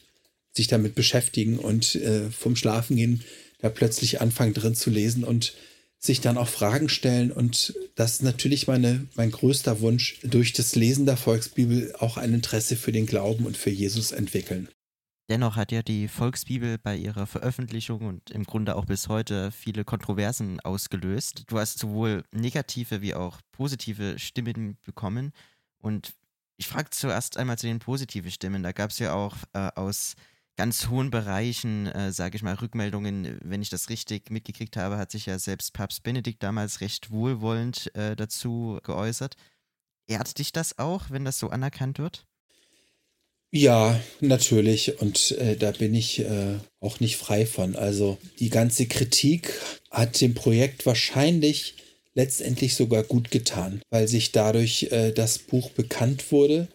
[0.54, 3.24] sich damit beschäftigen und äh, vom Schlafengehen
[3.60, 5.54] da plötzlich anfangen drin zu lesen und
[6.00, 7.32] sich dann auch Fragen stellen.
[7.32, 12.34] Und das ist natürlich meine, mein größter Wunsch, durch das Lesen der Volksbibel auch ein
[12.34, 14.68] Interesse für den Glauben und für Jesus entwickeln.
[15.30, 19.86] Dennoch hat ja die Volksbibel bei ihrer Veröffentlichung und im Grunde auch bis heute viele
[19.86, 21.44] Kontroversen ausgelöst.
[21.48, 25.32] Du hast sowohl negative wie auch positive Stimmen bekommen.
[25.78, 26.14] Und
[26.58, 28.62] ich frage zuerst einmal zu den positiven Stimmen.
[28.62, 30.16] Da gab es ja auch äh, aus
[30.62, 35.10] ganz hohen Bereichen, äh, sage ich mal, Rückmeldungen, wenn ich das richtig mitgekriegt habe, hat
[35.10, 39.38] sich ja selbst Papst Benedikt damals recht wohlwollend äh, dazu geäußert.
[40.06, 42.28] Ehrt dich das auch, wenn das so anerkannt wird?
[43.50, 45.02] Ja, natürlich.
[45.02, 47.76] Und äh, da bin ich äh, auch nicht frei von.
[47.76, 51.74] Also die ganze Kritik hat dem Projekt wahrscheinlich
[52.14, 56.68] letztendlich sogar gut getan, weil sich dadurch äh, das Buch bekannt wurde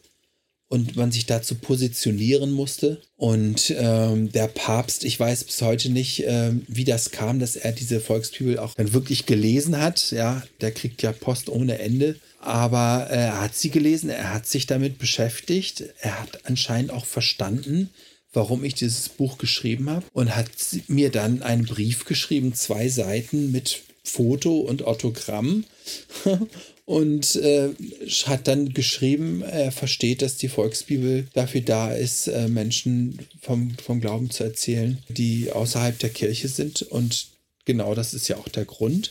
[0.68, 3.00] und man sich dazu positionieren musste.
[3.16, 7.72] Und ähm, der Papst, ich weiß bis heute nicht, ähm, wie das kam, dass er
[7.72, 10.11] diese Volksbibel auch dann wirklich gelesen hat.
[10.11, 12.16] Ja, der kriegt ja Post ohne Ende.
[12.40, 17.07] Aber äh, er hat sie gelesen, er hat sich damit beschäftigt, er hat anscheinend auch
[17.07, 17.90] verstanden,
[18.33, 20.50] warum ich dieses Buch geschrieben habe und hat
[20.88, 25.64] mir dann einen Brief geschrieben, zwei Seiten mit Foto und Autogramm
[26.87, 27.70] und äh,
[28.27, 34.01] hat dann geschrieben, er versteht, dass die Volksbibel dafür da ist, äh, Menschen vom, vom
[34.01, 36.83] Glauben zu erzählen, die außerhalb der Kirche sind.
[36.83, 37.27] Und
[37.64, 39.11] genau das ist ja auch der Grund,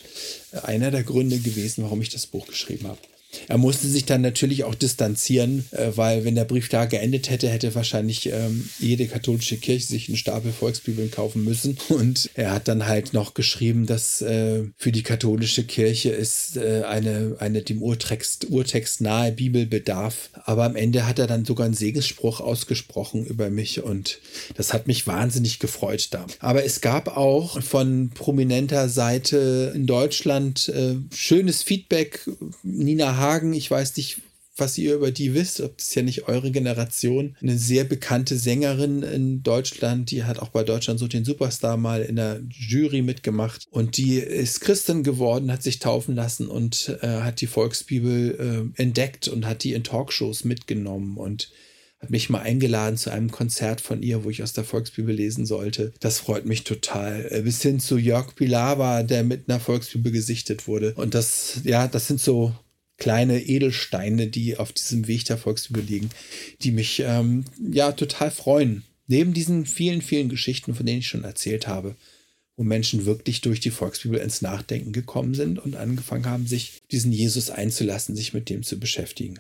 [0.53, 2.99] äh, einer der Gründe gewesen, warum ich das Buch geschrieben habe.
[3.47, 7.49] Er musste sich dann natürlich auch distanzieren, äh, weil wenn der Brief da geendet hätte,
[7.49, 11.77] hätte wahrscheinlich ähm, jede katholische Kirche sich einen Stapel Volksbibeln kaufen müssen.
[11.89, 16.83] Und er hat dann halt noch geschrieben, dass äh, für die katholische Kirche ist äh,
[16.83, 20.29] eine, eine dem Urtext, Urtext nahe Bibel bedarf.
[20.43, 24.19] Aber am Ende hat er dann sogar einen Segensspruch ausgesprochen über mich und
[24.55, 26.25] das hat mich wahnsinnig gefreut da.
[26.39, 30.71] Aber es gab auch von prominenter Seite in Deutschland
[31.13, 32.27] schönes Feedback.
[32.63, 34.21] Nina Hagen, ich weiß nicht,
[34.57, 39.03] was ihr über die wisst, ob das ja nicht eure Generation, eine sehr bekannte Sängerin
[39.03, 43.67] in Deutschland, die hat auch bei Deutschland so den Superstar mal in der Jury mitgemacht
[43.69, 48.81] und die ist Christin geworden, hat sich taufen lassen und äh, hat die Volksbibel äh,
[48.81, 51.51] entdeckt und hat die in Talkshows mitgenommen und
[51.99, 55.45] hat mich mal eingeladen zu einem Konzert von ihr, wo ich aus der Volksbibel lesen
[55.45, 55.93] sollte.
[55.99, 57.27] Das freut mich total.
[57.29, 60.93] Äh, bis hin zu Jörg Pilawa, der mit einer Volksbibel gesichtet wurde.
[60.95, 62.53] Und das, ja, das sind so
[62.97, 66.09] kleine Edelsteine, die auf diesem Weg der Volksbibel liegen,
[66.61, 68.83] die mich ähm, ja total freuen.
[69.07, 71.95] Neben diesen vielen, vielen Geschichten, von denen ich schon erzählt habe,
[72.57, 77.11] wo Menschen wirklich durch die Volksbibel ins Nachdenken gekommen sind und angefangen haben, sich diesen
[77.11, 79.39] Jesus einzulassen, sich mit dem zu beschäftigen.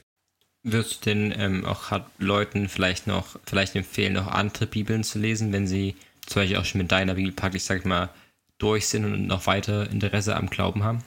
[0.63, 5.53] Würdest du denn ähm, auch Leuten vielleicht noch, vielleicht empfehlen, noch andere Bibeln zu lesen,
[5.53, 8.09] wenn sie zum Beispiel auch schon mit deiner Bibel praktisch, sag ich mal,
[8.57, 11.03] durch sind und noch weiter Interesse am Glauben haben?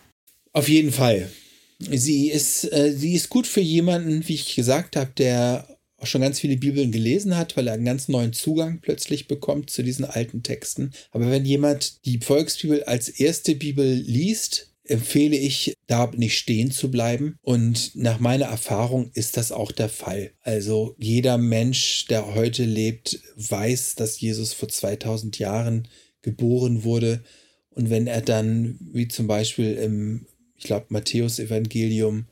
[0.53, 1.31] Auf jeden Fall.
[1.79, 6.39] Sie ist, äh, sie ist gut für jemanden, wie ich gesagt habe, der schon ganz
[6.41, 10.43] viele Bibeln gelesen hat, weil er einen ganz neuen Zugang plötzlich bekommt zu diesen alten
[10.43, 10.93] Texten.
[11.11, 16.91] Aber wenn jemand die Volksbibel als erste Bibel liest, empfehle ich, da nicht stehen zu
[16.91, 17.37] bleiben.
[17.43, 20.33] Und nach meiner Erfahrung ist das auch der Fall.
[20.41, 25.89] Also jeder Mensch, der heute lebt, weiß, dass Jesus vor 2000 Jahren
[26.23, 27.23] geboren wurde.
[27.71, 30.27] Und wenn er dann, wie zum Beispiel im
[30.59, 32.27] ich glaube, Matthäus Evangelium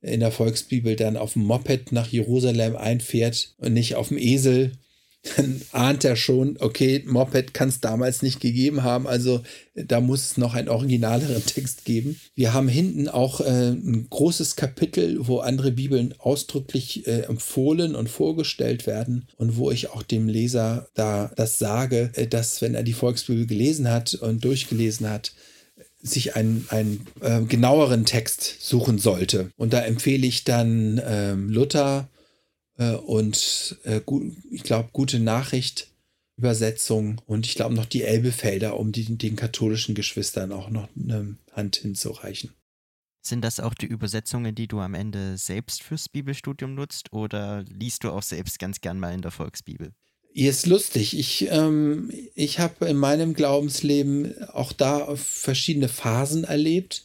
[0.00, 4.72] in der Volksbibel dann auf dem Moped nach Jerusalem einfährt und nicht auf dem Esel,
[5.36, 9.42] dann ahnt er schon, okay, Moped kann es damals nicht gegeben haben, also
[9.74, 12.20] da muss es noch einen originaleren Text geben.
[12.34, 18.08] Wir haben hinten auch äh, ein großes Kapitel, wo andere Bibeln ausdrücklich äh, empfohlen und
[18.08, 22.84] vorgestellt werden und wo ich auch dem Leser da das sage, äh, dass wenn er
[22.84, 25.32] die Volksbibel gelesen hat und durchgelesen hat,
[26.00, 29.50] sich einen, einen äh, genaueren Text suchen sollte.
[29.56, 32.08] Und da empfehle ich dann ähm, Luther
[32.78, 35.88] äh, und äh, gut, ich glaube, gute Nachricht.
[36.38, 41.36] Übersetzung und ich glaube noch die Elbefelder, um die, den katholischen Geschwistern auch noch eine
[41.52, 42.50] Hand hinzureichen.
[43.22, 48.04] Sind das auch die Übersetzungen, die du am Ende selbst fürs Bibelstudium nutzt oder liest
[48.04, 49.92] du auch selbst ganz gern mal in der Volksbibel?
[50.36, 51.18] Ist lustig.
[51.18, 57.04] Ich, ähm, ich habe in meinem Glaubensleben auch da verschiedene Phasen erlebt.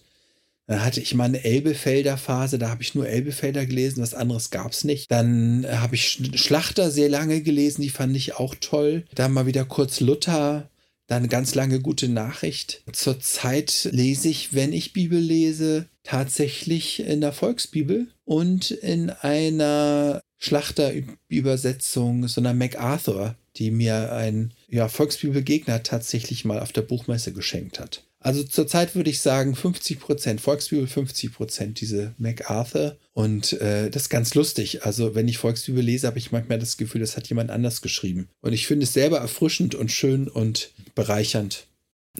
[0.67, 4.49] Dann hatte ich mal eine Elbefelder Phase, da habe ich nur Elbefelder gelesen, was anderes
[4.49, 5.09] gab es nicht.
[5.11, 9.05] Dann habe ich Schlachter sehr lange gelesen, die fand ich auch toll.
[9.15, 10.69] Dann mal wieder kurz Luther,
[11.07, 12.83] dann ganz lange gute Nachricht.
[12.91, 22.27] Zurzeit lese ich, wenn ich Bibel lese, tatsächlich in der Volksbibel und in einer Schlachterübersetzung,
[22.27, 28.03] sondern MacArthur, die mir ein ja, Volksbibelgegner tatsächlich mal auf der Buchmesse geschenkt hat.
[28.19, 32.97] Also zurzeit würde ich sagen 50% Volksbibel, 50% diese MacArthur.
[33.13, 34.85] Und äh, das ist ganz lustig.
[34.85, 38.27] Also wenn ich Volksbibel lese, habe ich manchmal das Gefühl, das hat jemand anders geschrieben.
[38.41, 41.65] Und ich finde es selber erfrischend und schön und bereichernd.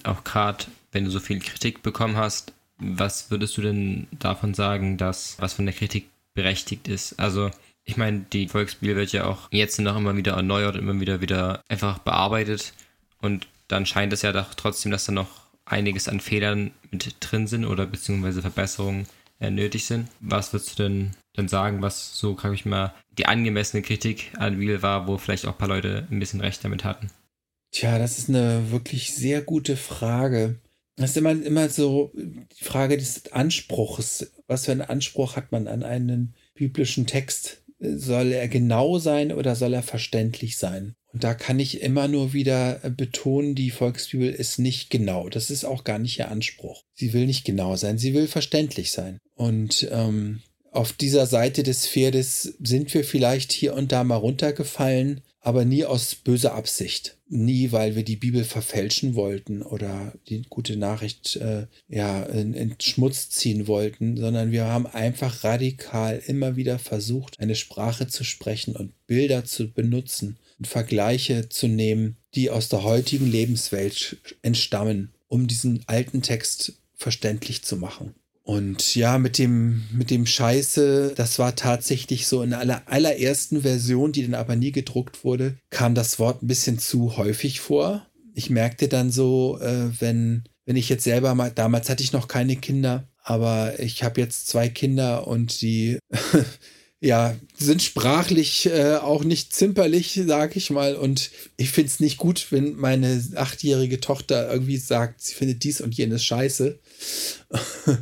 [0.03, 4.97] Auch gerade, wenn du so viel Kritik bekommen hast, was würdest du denn davon sagen,
[4.97, 7.19] dass was von der Kritik berechtigt ist?
[7.19, 7.51] Also
[7.83, 11.63] Ich meine, die Volksbibel wird ja auch jetzt noch immer wieder erneuert, immer wieder wieder
[11.67, 12.73] einfach bearbeitet.
[13.21, 17.47] Und dann scheint es ja doch trotzdem, dass da noch einiges an Fehlern mit drin
[17.47, 19.07] sind oder beziehungsweise Verbesserungen
[19.39, 20.07] äh, nötig sind.
[20.19, 24.59] Was würdest du denn dann sagen, was so, kann ich mal, die angemessene Kritik an
[24.59, 27.09] Wheel war, wo vielleicht auch ein paar Leute ein bisschen recht damit hatten?
[27.71, 30.59] Tja, das ist eine wirklich sehr gute Frage.
[30.97, 34.31] Das ist immer, immer so die Frage des Anspruchs.
[34.47, 37.60] Was für einen Anspruch hat man an einen biblischen Text?
[37.81, 40.93] Soll er genau sein oder soll er verständlich sein?
[41.13, 45.29] Und da kann ich immer nur wieder betonen, die Volksbibel ist nicht genau.
[45.29, 46.83] Das ist auch gar nicht ihr Anspruch.
[46.93, 49.17] Sie will nicht genau sein, sie will verständlich sein.
[49.35, 50.41] Und ähm,
[50.71, 55.85] auf dieser Seite des Pferdes sind wir vielleicht hier und da mal runtergefallen, aber nie
[55.85, 57.17] aus böser Absicht.
[57.27, 62.75] Nie, weil wir die Bibel verfälschen wollten oder die gute Nachricht äh, ja, in, in
[62.79, 68.75] Schmutz ziehen wollten, sondern wir haben einfach radikal immer wieder versucht, eine Sprache zu sprechen
[68.75, 75.47] und Bilder zu benutzen und Vergleiche zu nehmen, die aus der heutigen Lebenswelt entstammen, um
[75.47, 78.13] diesen alten Text verständlich zu machen.
[78.51, 84.11] Und ja, mit dem, mit dem Scheiße, das war tatsächlich so in aller allerersten Version,
[84.11, 88.05] die dann aber nie gedruckt wurde, kam das Wort ein bisschen zu häufig vor.
[88.33, 92.27] Ich merkte dann so, äh, wenn, wenn ich jetzt selber mal, damals hatte ich noch
[92.27, 95.99] keine Kinder, aber ich habe jetzt zwei Kinder und die
[97.03, 100.95] ja, sind sprachlich äh, auch nicht zimperlich, sag ich mal.
[100.95, 105.81] Und ich finde es nicht gut, wenn meine achtjährige Tochter irgendwie sagt, sie findet dies
[105.81, 106.79] und jenes scheiße.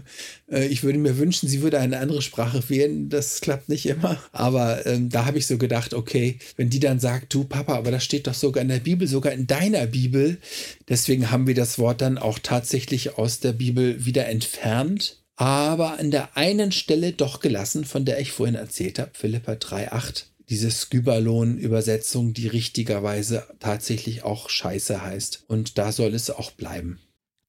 [0.51, 3.07] Äh, ich würde mir wünschen, sie würde eine andere Sprache wählen.
[3.07, 4.17] Das klappt nicht immer.
[4.31, 7.91] Aber ähm, da habe ich so gedacht, okay, wenn die dann sagt, du Papa, aber
[7.91, 10.39] das steht doch sogar in der Bibel, sogar in deiner Bibel.
[10.87, 16.11] Deswegen haben wir das Wort dann auch tatsächlich aus der Bibel wieder entfernt aber an
[16.11, 20.25] der einen Stelle doch gelassen, von der ich vorhin erzählt habe, Philippa 3,8.
[20.49, 25.45] Diese Skybalon-Übersetzung, die richtigerweise tatsächlich auch Scheiße heißt.
[25.47, 26.99] Und da soll es auch bleiben.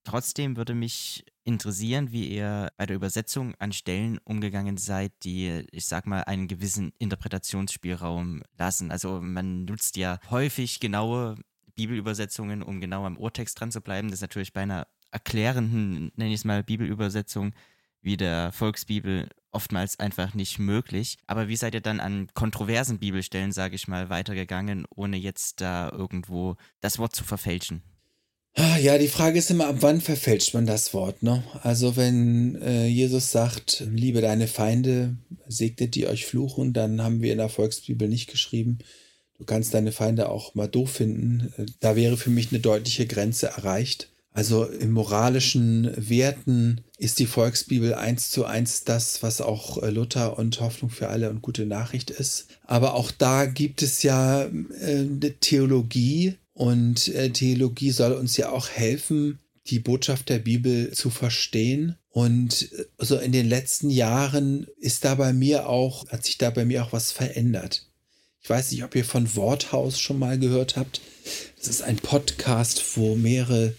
[0.05, 5.87] Trotzdem würde mich interessieren, wie ihr bei der Übersetzung an Stellen umgegangen seid, die, ich
[5.87, 8.93] sag mal, einen gewissen Interpretationsspielraum lassen.
[8.93, 11.39] Also man nutzt ja häufig genaue
[11.75, 14.09] Bibelübersetzungen, um genau am Urtext dran zu bleiben.
[14.09, 17.53] Das ist natürlich bei einer erklärenden, nenne ich es mal, Bibelübersetzung
[18.03, 21.19] wie der Volksbibel oftmals einfach nicht möglich.
[21.27, 25.91] Aber wie seid ihr dann an kontroversen Bibelstellen, sage ich mal, weitergegangen, ohne jetzt da
[25.91, 27.83] irgendwo das Wort zu verfälschen?
[28.55, 31.45] Ah, ja, die Frage ist immer, ab wann verfälscht man das Wort, ne?
[31.63, 37.31] Also wenn äh, Jesus sagt, liebe deine Feinde, segnet die euch fluchen, dann haben wir
[37.31, 38.79] in der Volksbibel nicht geschrieben,
[39.39, 41.53] du kannst deine Feinde auch mal doof finden.
[41.79, 44.11] Da wäre für mich eine deutliche Grenze erreicht.
[44.33, 50.39] Also im moralischen Werten ist die Volksbibel eins zu eins das, was auch äh, Luther
[50.39, 52.47] und Hoffnung für alle und gute Nachricht ist.
[52.65, 58.51] Aber auch da gibt es ja äh, eine Theologie und äh, Theologie soll uns ja
[58.51, 61.97] auch helfen, die Botschaft der Bibel zu verstehen.
[62.11, 66.65] Und so in den letzten Jahren ist da bei mir auch, hat sich da bei
[66.65, 67.87] mir auch was verändert.
[68.43, 71.01] Ich weiß nicht, ob ihr von Worthaus schon mal gehört habt.
[71.59, 73.75] Das ist ein Podcast, wo mehrere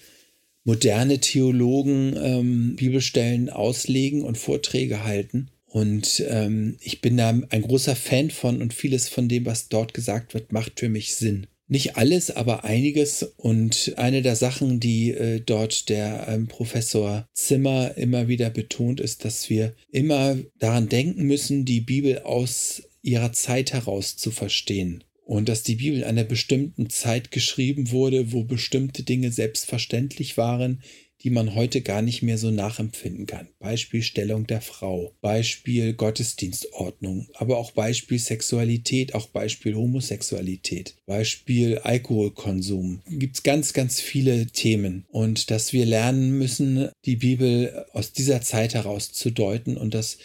[0.63, 5.49] moderne Theologen ähm, Bibelstellen auslegen und Vorträge halten.
[5.65, 9.93] Und ähm, ich bin da ein großer Fan von und vieles von dem, was dort
[9.93, 11.47] gesagt wird, macht für mich Sinn.
[11.67, 13.23] Nicht alles, aber einiges.
[13.37, 19.23] Und eine der Sachen, die äh, dort der ähm, Professor Zimmer immer wieder betont, ist,
[19.23, 25.47] dass wir immer daran denken müssen, die Bibel aus ihrer Zeit heraus zu verstehen und
[25.47, 30.83] dass die Bibel in einer bestimmten Zeit geschrieben wurde, wo bestimmte Dinge selbstverständlich waren,
[31.23, 33.47] die man heute gar nicht mehr so nachempfinden kann.
[33.57, 43.01] Beispiel Stellung der Frau, Beispiel Gottesdienstordnung, aber auch Beispiel Sexualität, auch Beispiel Homosexualität, Beispiel Alkoholkonsum.
[43.07, 48.41] Gibt es ganz, ganz viele Themen und dass wir lernen müssen, die Bibel aus dieser
[48.41, 50.17] Zeit heraus zu deuten und dass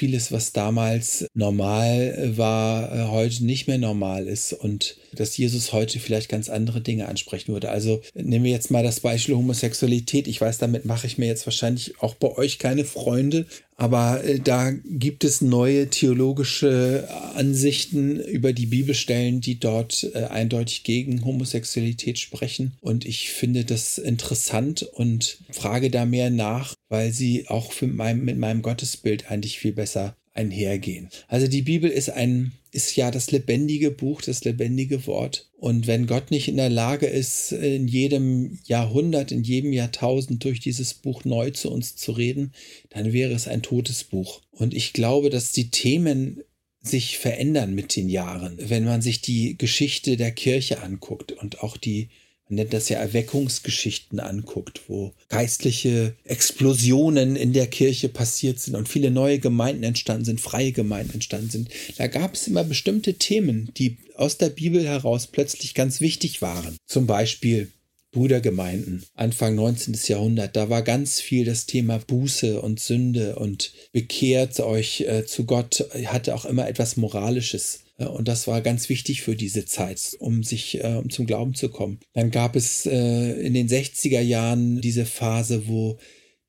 [0.00, 6.00] vieles, was damals normal war, äh, heute nicht mehr normal ist und dass Jesus heute
[6.00, 7.68] vielleicht ganz andere Dinge ansprechen würde.
[7.68, 10.26] Also nehmen wir jetzt mal das Beispiel Homosexualität.
[10.26, 13.44] Ich weiß, damit mache ich mir jetzt wahrscheinlich auch bei euch keine Freunde,
[13.80, 20.84] aber äh, da gibt es neue theologische Ansichten über die Bibelstellen, die dort äh, eindeutig
[20.84, 22.74] gegen Homosexualität sprechen.
[22.82, 28.36] Und ich finde das interessant und frage da mehr nach, weil sie auch mein, mit
[28.36, 31.08] meinem Gottesbild eigentlich viel besser einhergehen.
[31.28, 35.50] Also die Bibel ist ein ist ja das lebendige Buch, das lebendige Wort.
[35.56, 40.60] Und wenn Gott nicht in der Lage ist, in jedem Jahrhundert, in jedem Jahrtausend durch
[40.60, 42.52] dieses Buch neu zu uns zu reden,
[42.90, 44.40] dann wäre es ein totes Buch.
[44.52, 46.42] Und ich glaube, dass die Themen
[46.82, 48.56] sich verändern mit den Jahren.
[48.58, 52.08] Wenn man sich die Geschichte der Kirche anguckt und auch die
[52.50, 59.10] nennt das ja Erweckungsgeschichten anguckt, wo geistliche Explosionen in der Kirche passiert sind und viele
[59.10, 61.68] neue Gemeinden entstanden sind, freie Gemeinden entstanden sind.
[61.96, 66.76] Da gab es immer bestimmte Themen, die aus der Bibel heraus plötzlich ganz wichtig waren.
[66.86, 67.70] Zum Beispiel
[68.12, 69.96] Brudergemeinden, Anfang 19.
[70.06, 75.44] Jahrhundert, da war ganz viel das Thema Buße und Sünde und bekehrt euch äh, zu
[75.44, 77.84] Gott, hatte auch immer etwas Moralisches.
[78.00, 81.54] Äh, und das war ganz wichtig für diese Zeit, um sich äh, um zum Glauben
[81.54, 82.00] zu kommen.
[82.14, 85.98] Dann gab es äh, in den 60er Jahren diese Phase, wo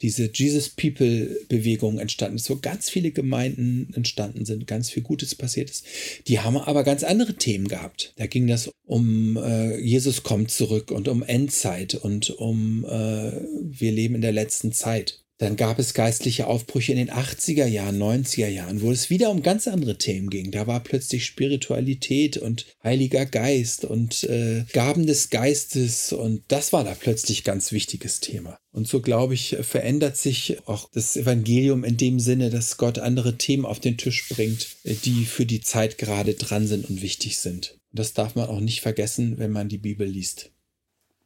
[0.01, 5.35] diese Jesus People Bewegung entstanden ist, wo ganz viele Gemeinden entstanden sind, ganz viel Gutes
[5.35, 5.85] passiert ist.
[6.27, 8.13] Die haben aber ganz andere Themen gehabt.
[8.17, 13.31] Da ging das um äh, Jesus kommt zurück und um Endzeit und um äh,
[13.61, 15.23] wir leben in der letzten Zeit.
[15.41, 19.41] Dann gab es geistliche Aufbrüche in den 80er Jahren, 90er Jahren, wo es wieder um
[19.41, 20.51] ganz andere Themen ging.
[20.51, 26.83] Da war plötzlich Spiritualität und Heiliger Geist und äh, Gaben des Geistes und das war
[26.83, 28.59] da plötzlich ganz wichtiges Thema.
[28.71, 33.39] Und so glaube ich, verändert sich auch das Evangelium in dem Sinne, dass Gott andere
[33.39, 37.79] Themen auf den Tisch bringt, die für die Zeit gerade dran sind und wichtig sind.
[37.89, 40.51] Und das darf man auch nicht vergessen, wenn man die Bibel liest.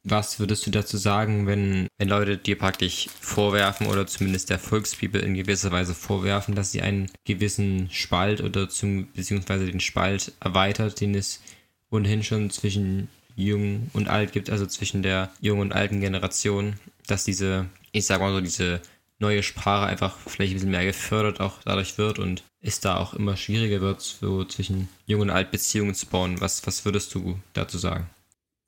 [0.07, 5.19] Was würdest du dazu sagen, wenn, wenn Leute dir praktisch vorwerfen oder zumindest der Volksbibel
[5.19, 11.01] in gewisser Weise vorwerfen, dass sie einen gewissen Spalt oder zum, beziehungsweise den Spalt erweitert,
[11.01, 11.41] den es
[11.89, 16.75] ohnehin schon zwischen Jung und Alt gibt, also zwischen der jungen und alten Generation,
[17.07, 18.81] dass diese, ich sag mal so, diese
[19.17, 23.15] neue Sprache einfach vielleicht ein bisschen mehr gefördert auch dadurch wird und es da auch
[23.15, 26.41] immer schwieriger wird, so zwischen Jung und Alt Beziehungen zu bauen.
[26.41, 28.07] Was, was würdest du dazu sagen?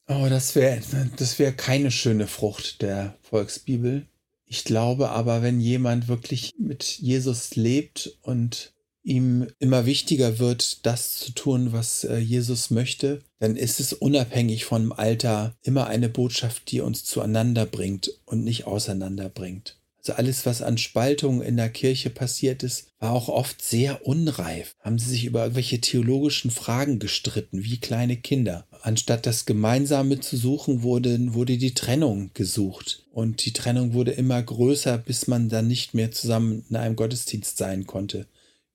[0.09, 0.81] Oh, das wäre
[1.17, 4.07] das wäre keine schöne Frucht der Volksbibel.
[4.45, 11.13] Ich glaube aber, wenn jemand wirklich mit Jesus lebt und ihm immer wichtiger wird, das
[11.13, 16.71] zu tun, was äh, Jesus möchte, dann ist es unabhängig vom Alter immer eine Botschaft,
[16.71, 19.77] die uns zueinander bringt und nicht auseinander bringt.
[19.97, 24.75] Also alles, was an Spaltung in der Kirche passiert ist, war auch oft sehr unreif.
[24.79, 28.66] Haben sie sich über irgendwelche theologischen Fragen gestritten, wie kleine Kinder.
[28.81, 33.05] Anstatt das Gemeinsame zu suchen, wurde, wurde die Trennung gesucht.
[33.11, 37.57] Und die Trennung wurde immer größer, bis man dann nicht mehr zusammen in einem Gottesdienst
[37.57, 38.27] sein konnte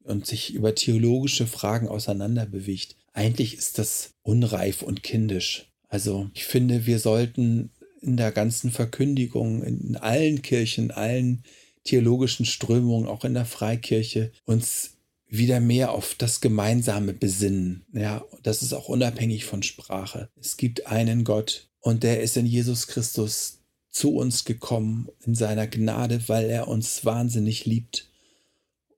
[0.04, 2.96] und sich über theologische Fragen auseinander bewegt.
[3.12, 5.70] Eigentlich ist das unreif und kindisch.
[5.88, 11.44] Also ich finde, wir sollten in der ganzen Verkündigung, in allen Kirchen, allen
[11.84, 14.96] theologischen Strömungen, auch in der Freikirche, uns
[15.32, 17.86] wieder mehr auf das Gemeinsame besinnen.
[17.92, 20.28] Ja, das ist auch unabhängig von Sprache.
[20.38, 25.66] Es gibt einen Gott und der ist in Jesus Christus zu uns gekommen in seiner
[25.66, 28.10] Gnade, weil er uns wahnsinnig liebt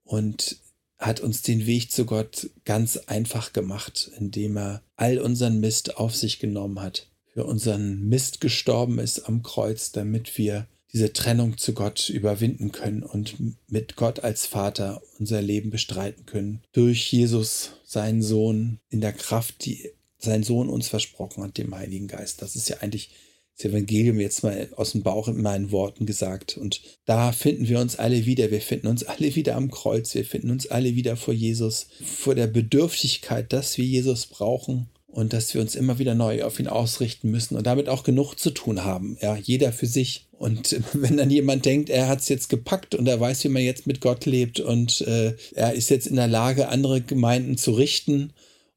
[0.03, 0.57] und
[0.99, 6.17] hat uns den Weg zu Gott ganz einfach gemacht, indem er all unseren Mist auf
[6.17, 11.75] sich genommen hat für unseren Mist gestorben ist am Kreuz, damit wir diese Trennung zu
[11.75, 13.35] Gott überwinden können und
[13.69, 16.63] mit Gott als Vater unser Leben bestreiten können.
[16.73, 22.07] Durch Jesus, seinen Sohn, in der Kraft, die sein Sohn uns versprochen hat, dem Heiligen
[22.07, 22.41] Geist.
[22.41, 23.11] Das ist ja eigentlich
[23.57, 26.57] das Evangelium jetzt mal aus dem Bauch in meinen Worten gesagt.
[26.57, 28.51] Und da finden wir uns alle wieder.
[28.53, 30.15] Wir finden uns alle wieder am Kreuz.
[30.15, 35.33] Wir finden uns alle wieder vor Jesus, vor der Bedürftigkeit, dass wir Jesus brauchen und
[35.33, 38.51] dass wir uns immer wieder neu auf ihn ausrichten müssen und damit auch genug zu
[38.51, 39.17] tun haben.
[39.23, 40.27] Ja, jeder für sich.
[40.33, 43.63] Und wenn dann jemand denkt, er hat es jetzt gepackt und er weiß, wie man
[43.63, 47.71] jetzt mit Gott lebt und äh, er ist jetzt in der Lage, andere Gemeinden zu
[47.71, 48.33] richten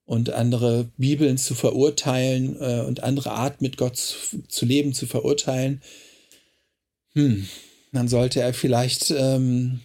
[0.05, 4.15] und andere Bibeln zu verurteilen äh, und andere Art mit Gott zu,
[4.47, 5.81] zu, leben zu verurteilen,
[7.13, 7.47] hm,
[7.93, 9.79] dann sollte er vielleicht ähm,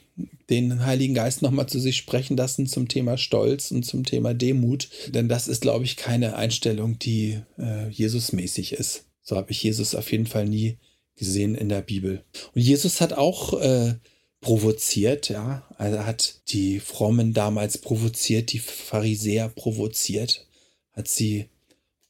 [0.53, 4.91] den Heiligen Geist nochmal zu sich sprechen lassen zum Thema Stolz und zum Thema Demut.
[5.09, 9.07] Denn das ist, glaube ich, keine Einstellung, die äh, Jesus-mäßig ist.
[9.23, 10.77] So habe ich Jesus auf jeden Fall nie
[11.17, 12.23] gesehen in der Bibel.
[12.55, 13.95] Und Jesus hat auch äh,
[14.41, 15.67] provoziert, ja.
[15.79, 20.47] Also er hat die Frommen damals provoziert, die Pharisäer provoziert,
[20.93, 21.47] hat sie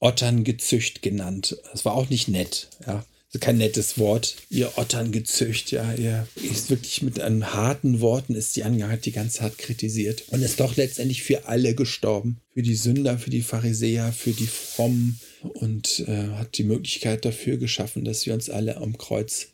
[0.01, 1.59] Otterngezücht genannt.
[1.71, 3.05] Das war auch nicht nett, ja
[3.41, 8.65] kein nettes Wort, ihr Otterngezücht, ja, ihr ist wirklich mit einem harten Worten ist die
[8.65, 13.19] Angehört die ganz hart kritisiert und ist doch letztendlich für alle gestorben, für die Sünder,
[13.19, 18.35] für die Pharisäer, für die Frommen und äh, hat die Möglichkeit dafür geschaffen, dass wir
[18.35, 19.49] uns alle am Kreuz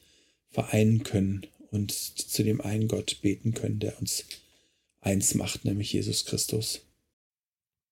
[0.50, 4.24] vereinen können und zu dem einen Gott beten können, der uns
[5.00, 6.80] eins macht, nämlich Jesus Christus.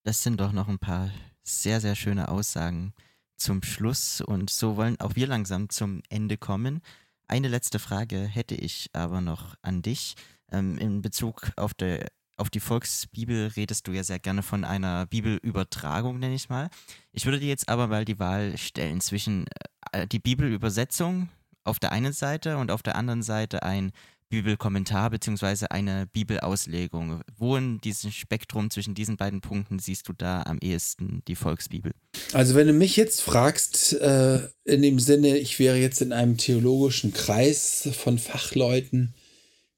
[0.02, 1.12] Das sind doch noch ein paar
[1.44, 2.92] sehr, sehr schöne Aussagen
[3.36, 6.80] zum Schluss und so wollen auch wir langsam zum Ende kommen.
[7.28, 10.14] Eine letzte Frage hätte ich aber noch an dich
[10.50, 12.06] ähm, in Bezug auf, der,
[12.36, 16.70] auf die Volksbibel redest du ja sehr gerne von einer Bibelübertragung, nenne ich mal.
[17.12, 19.46] Ich würde dir jetzt aber mal die Wahl stellen zwischen
[19.92, 21.28] äh, die Bibelübersetzung
[21.64, 23.92] auf der einen Seite und auf der anderen Seite ein
[24.28, 27.22] Bibelkommentar beziehungsweise eine Bibelauslegung.
[27.36, 31.92] Wo in diesem Spektrum zwischen diesen beiden Punkten siehst du da am ehesten die Volksbibel?
[32.32, 36.36] Also wenn du mich jetzt fragst, äh, in dem Sinne, ich wäre jetzt in einem
[36.36, 39.14] theologischen Kreis von Fachleuten,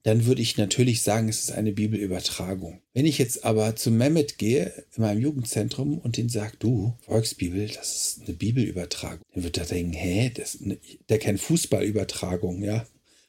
[0.04, 2.80] dann würde ich natürlich sagen, es ist eine Bibelübertragung.
[2.94, 7.68] Wenn ich jetzt aber zu Mehmet gehe, in meinem Jugendzentrum, und den sage, du, Volksbibel,
[7.68, 10.58] das ist eine Bibelübertragung, dann wird er denken, hä, das,
[11.08, 12.86] der kennt Fußballübertragung, ja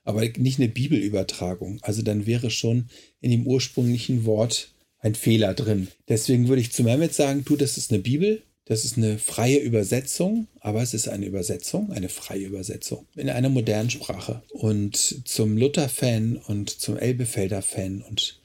[0.09, 1.77] aber nicht eine Bibelübertragung.
[1.83, 2.89] Also dann wäre schon
[3.21, 5.87] in dem ursprünglichen Wort ein Fehler drin.
[6.07, 9.59] Deswegen würde ich zu Mehmet sagen, du, das ist eine Bibel, das ist eine freie
[9.59, 14.41] Übersetzung, aber es ist eine Übersetzung, eine freie Übersetzung in einer modernen Sprache.
[14.49, 14.97] Und
[15.27, 18.41] zum Luther-Fan und zum Elbefelder-Fan und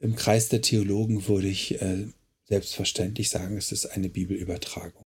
[0.00, 2.06] im Kreis der Theologen würde ich äh,
[2.44, 5.02] selbstverständlich sagen, es ist eine Bibelübertragung.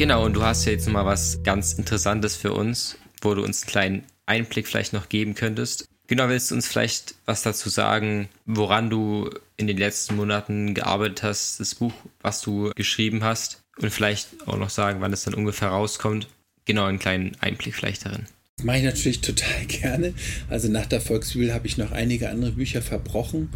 [0.00, 3.60] Genau, und du hast ja jetzt nochmal was ganz Interessantes für uns, wo du uns
[3.60, 5.84] einen kleinen Einblick vielleicht noch geben könntest.
[6.06, 9.28] Genau, willst du uns vielleicht was dazu sagen, woran du
[9.58, 11.92] in den letzten Monaten gearbeitet hast, das Buch,
[12.22, 16.28] was du geschrieben hast und vielleicht auch noch sagen, wann es dann ungefähr rauskommt?
[16.64, 18.24] Genau, einen kleinen Einblick vielleicht darin.
[18.56, 20.14] Das mache ich natürlich total gerne.
[20.48, 23.50] Also nach der Volksbibel habe ich noch einige andere Bücher verbrochen,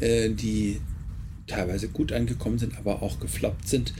[0.00, 0.80] äh, die
[1.50, 3.92] teilweise gut angekommen sind, aber auch gefloppt sind.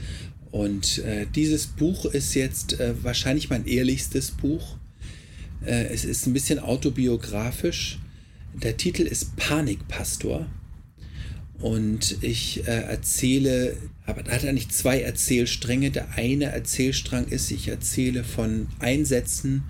[0.51, 4.77] Und äh, dieses Buch ist jetzt äh, wahrscheinlich mein ehrlichstes Buch.
[5.65, 7.99] Äh, es ist ein bisschen autobiografisch.
[8.53, 10.47] Der Titel ist Panikpastor.
[11.59, 15.91] Und ich äh, erzähle, aber da hat nicht zwei Erzählstränge.
[15.91, 19.63] Der eine Erzählstrang ist, ich erzähle von Einsätzen,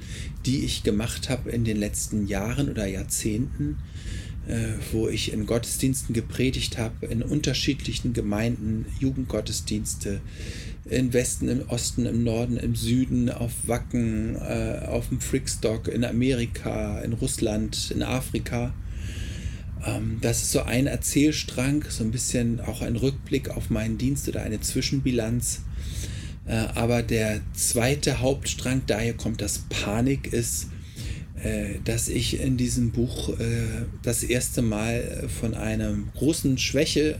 [0.45, 3.77] die ich gemacht habe in den letzten Jahren oder Jahrzehnten
[4.47, 10.21] äh, wo ich in Gottesdiensten gepredigt habe, in unterschiedlichen Gemeinden, Jugendgottesdienste,
[10.85, 16.03] im Westen, im Osten, im Norden, im Süden, auf Wacken, äh, auf dem Frickstock, in
[16.03, 18.73] Amerika, in Russland, in Afrika.
[19.85, 24.27] Ähm, das ist so ein Erzählstrang, so ein bisschen auch ein Rückblick auf meinen Dienst
[24.27, 25.61] oder eine Zwischenbilanz.
[26.45, 30.67] Äh, aber der zweite Hauptstrang, daher kommt das Panik, ist,
[31.43, 37.19] äh, dass ich in diesem Buch äh, das erste Mal von einer großen Schwäche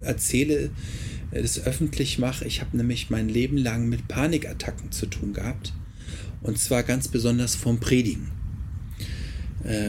[0.00, 0.70] erzähle, äh,
[1.30, 2.44] das öffentlich mache.
[2.44, 5.72] Ich habe nämlich mein Leben lang mit Panikattacken zu tun gehabt.
[6.42, 8.30] Und zwar ganz besonders vom Predigen.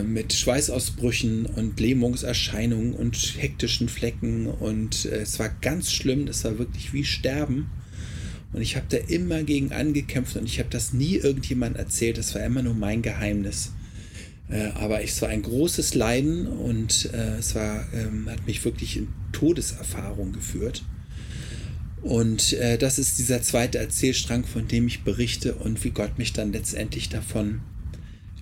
[0.08, 4.48] mit Schweißausbrüchen und Lähmungserscheinungen und hektischen Flecken.
[4.48, 6.26] Und es war ganz schlimm.
[6.26, 7.70] Das war wirklich wie Sterben.
[8.54, 12.18] Und ich habe da immer gegen angekämpft und ich habe das nie irgendjemand erzählt.
[12.18, 13.74] Das war immer nur mein Geheimnis.
[14.50, 18.98] Äh, aber es war ein großes Leiden und äh, es war, ähm, hat mich wirklich
[18.98, 20.84] in Todeserfahrung geführt.
[22.08, 26.32] Und äh, das ist dieser zweite Erzählstrang, von dem ich berichte und wie Gott mich
[26.32, 27.60] dann letztendlich davon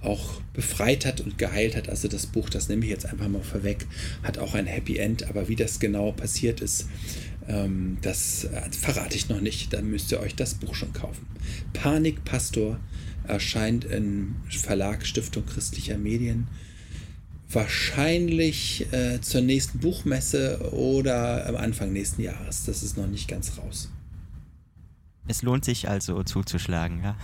[0.01, 1.89] auch befreit hat und geheilt hat.
[1.89, 3.87] Also das Buch, das nehme ich jetzt einfach mal vorweg,
[4.21, 6.85] hat auch ein Happy End, aber wie das genau passiert ist,
[7.47, 9.73] ähm, das äh, verrate ich noch nicht.
[9.73, 11.25] Dann müsst ihr euch das Buch schon kaufen.
[11.73, 12.79] Panikpastor
[13.27, 16.45] erscheint im Verlag Stiftung Christlicher Medien.
[17.49, 22.65] Wahrscheinlich äh, zur nächsten Buchmesse oder am Anfang nächsten Jahres.
[22.65, 23.89] Das ist noch nicht ganz raus.
[25.27, 27.17] Es lohnt sich also zuzuschlagen, ja.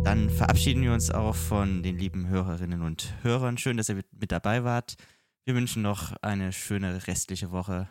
[0.03, 3.57] Dann verabschieden wir uns auch von den lieben Hörerinnen und Hörern.
[3.57, 4.95] Schön, dass ihr mit dabei wart.
[5.45, 7.89] Wir wünschen noch eine schöne restliche Woche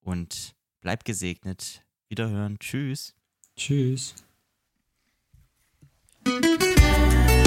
[0.00, 1.84] und bleibt gesegnet.
[2.08, 2.58] Wiederhören.
[2.58, 3.14] Tschüss.
[3.56, 4.14] Tschüss.
[6.26, 7.43] Música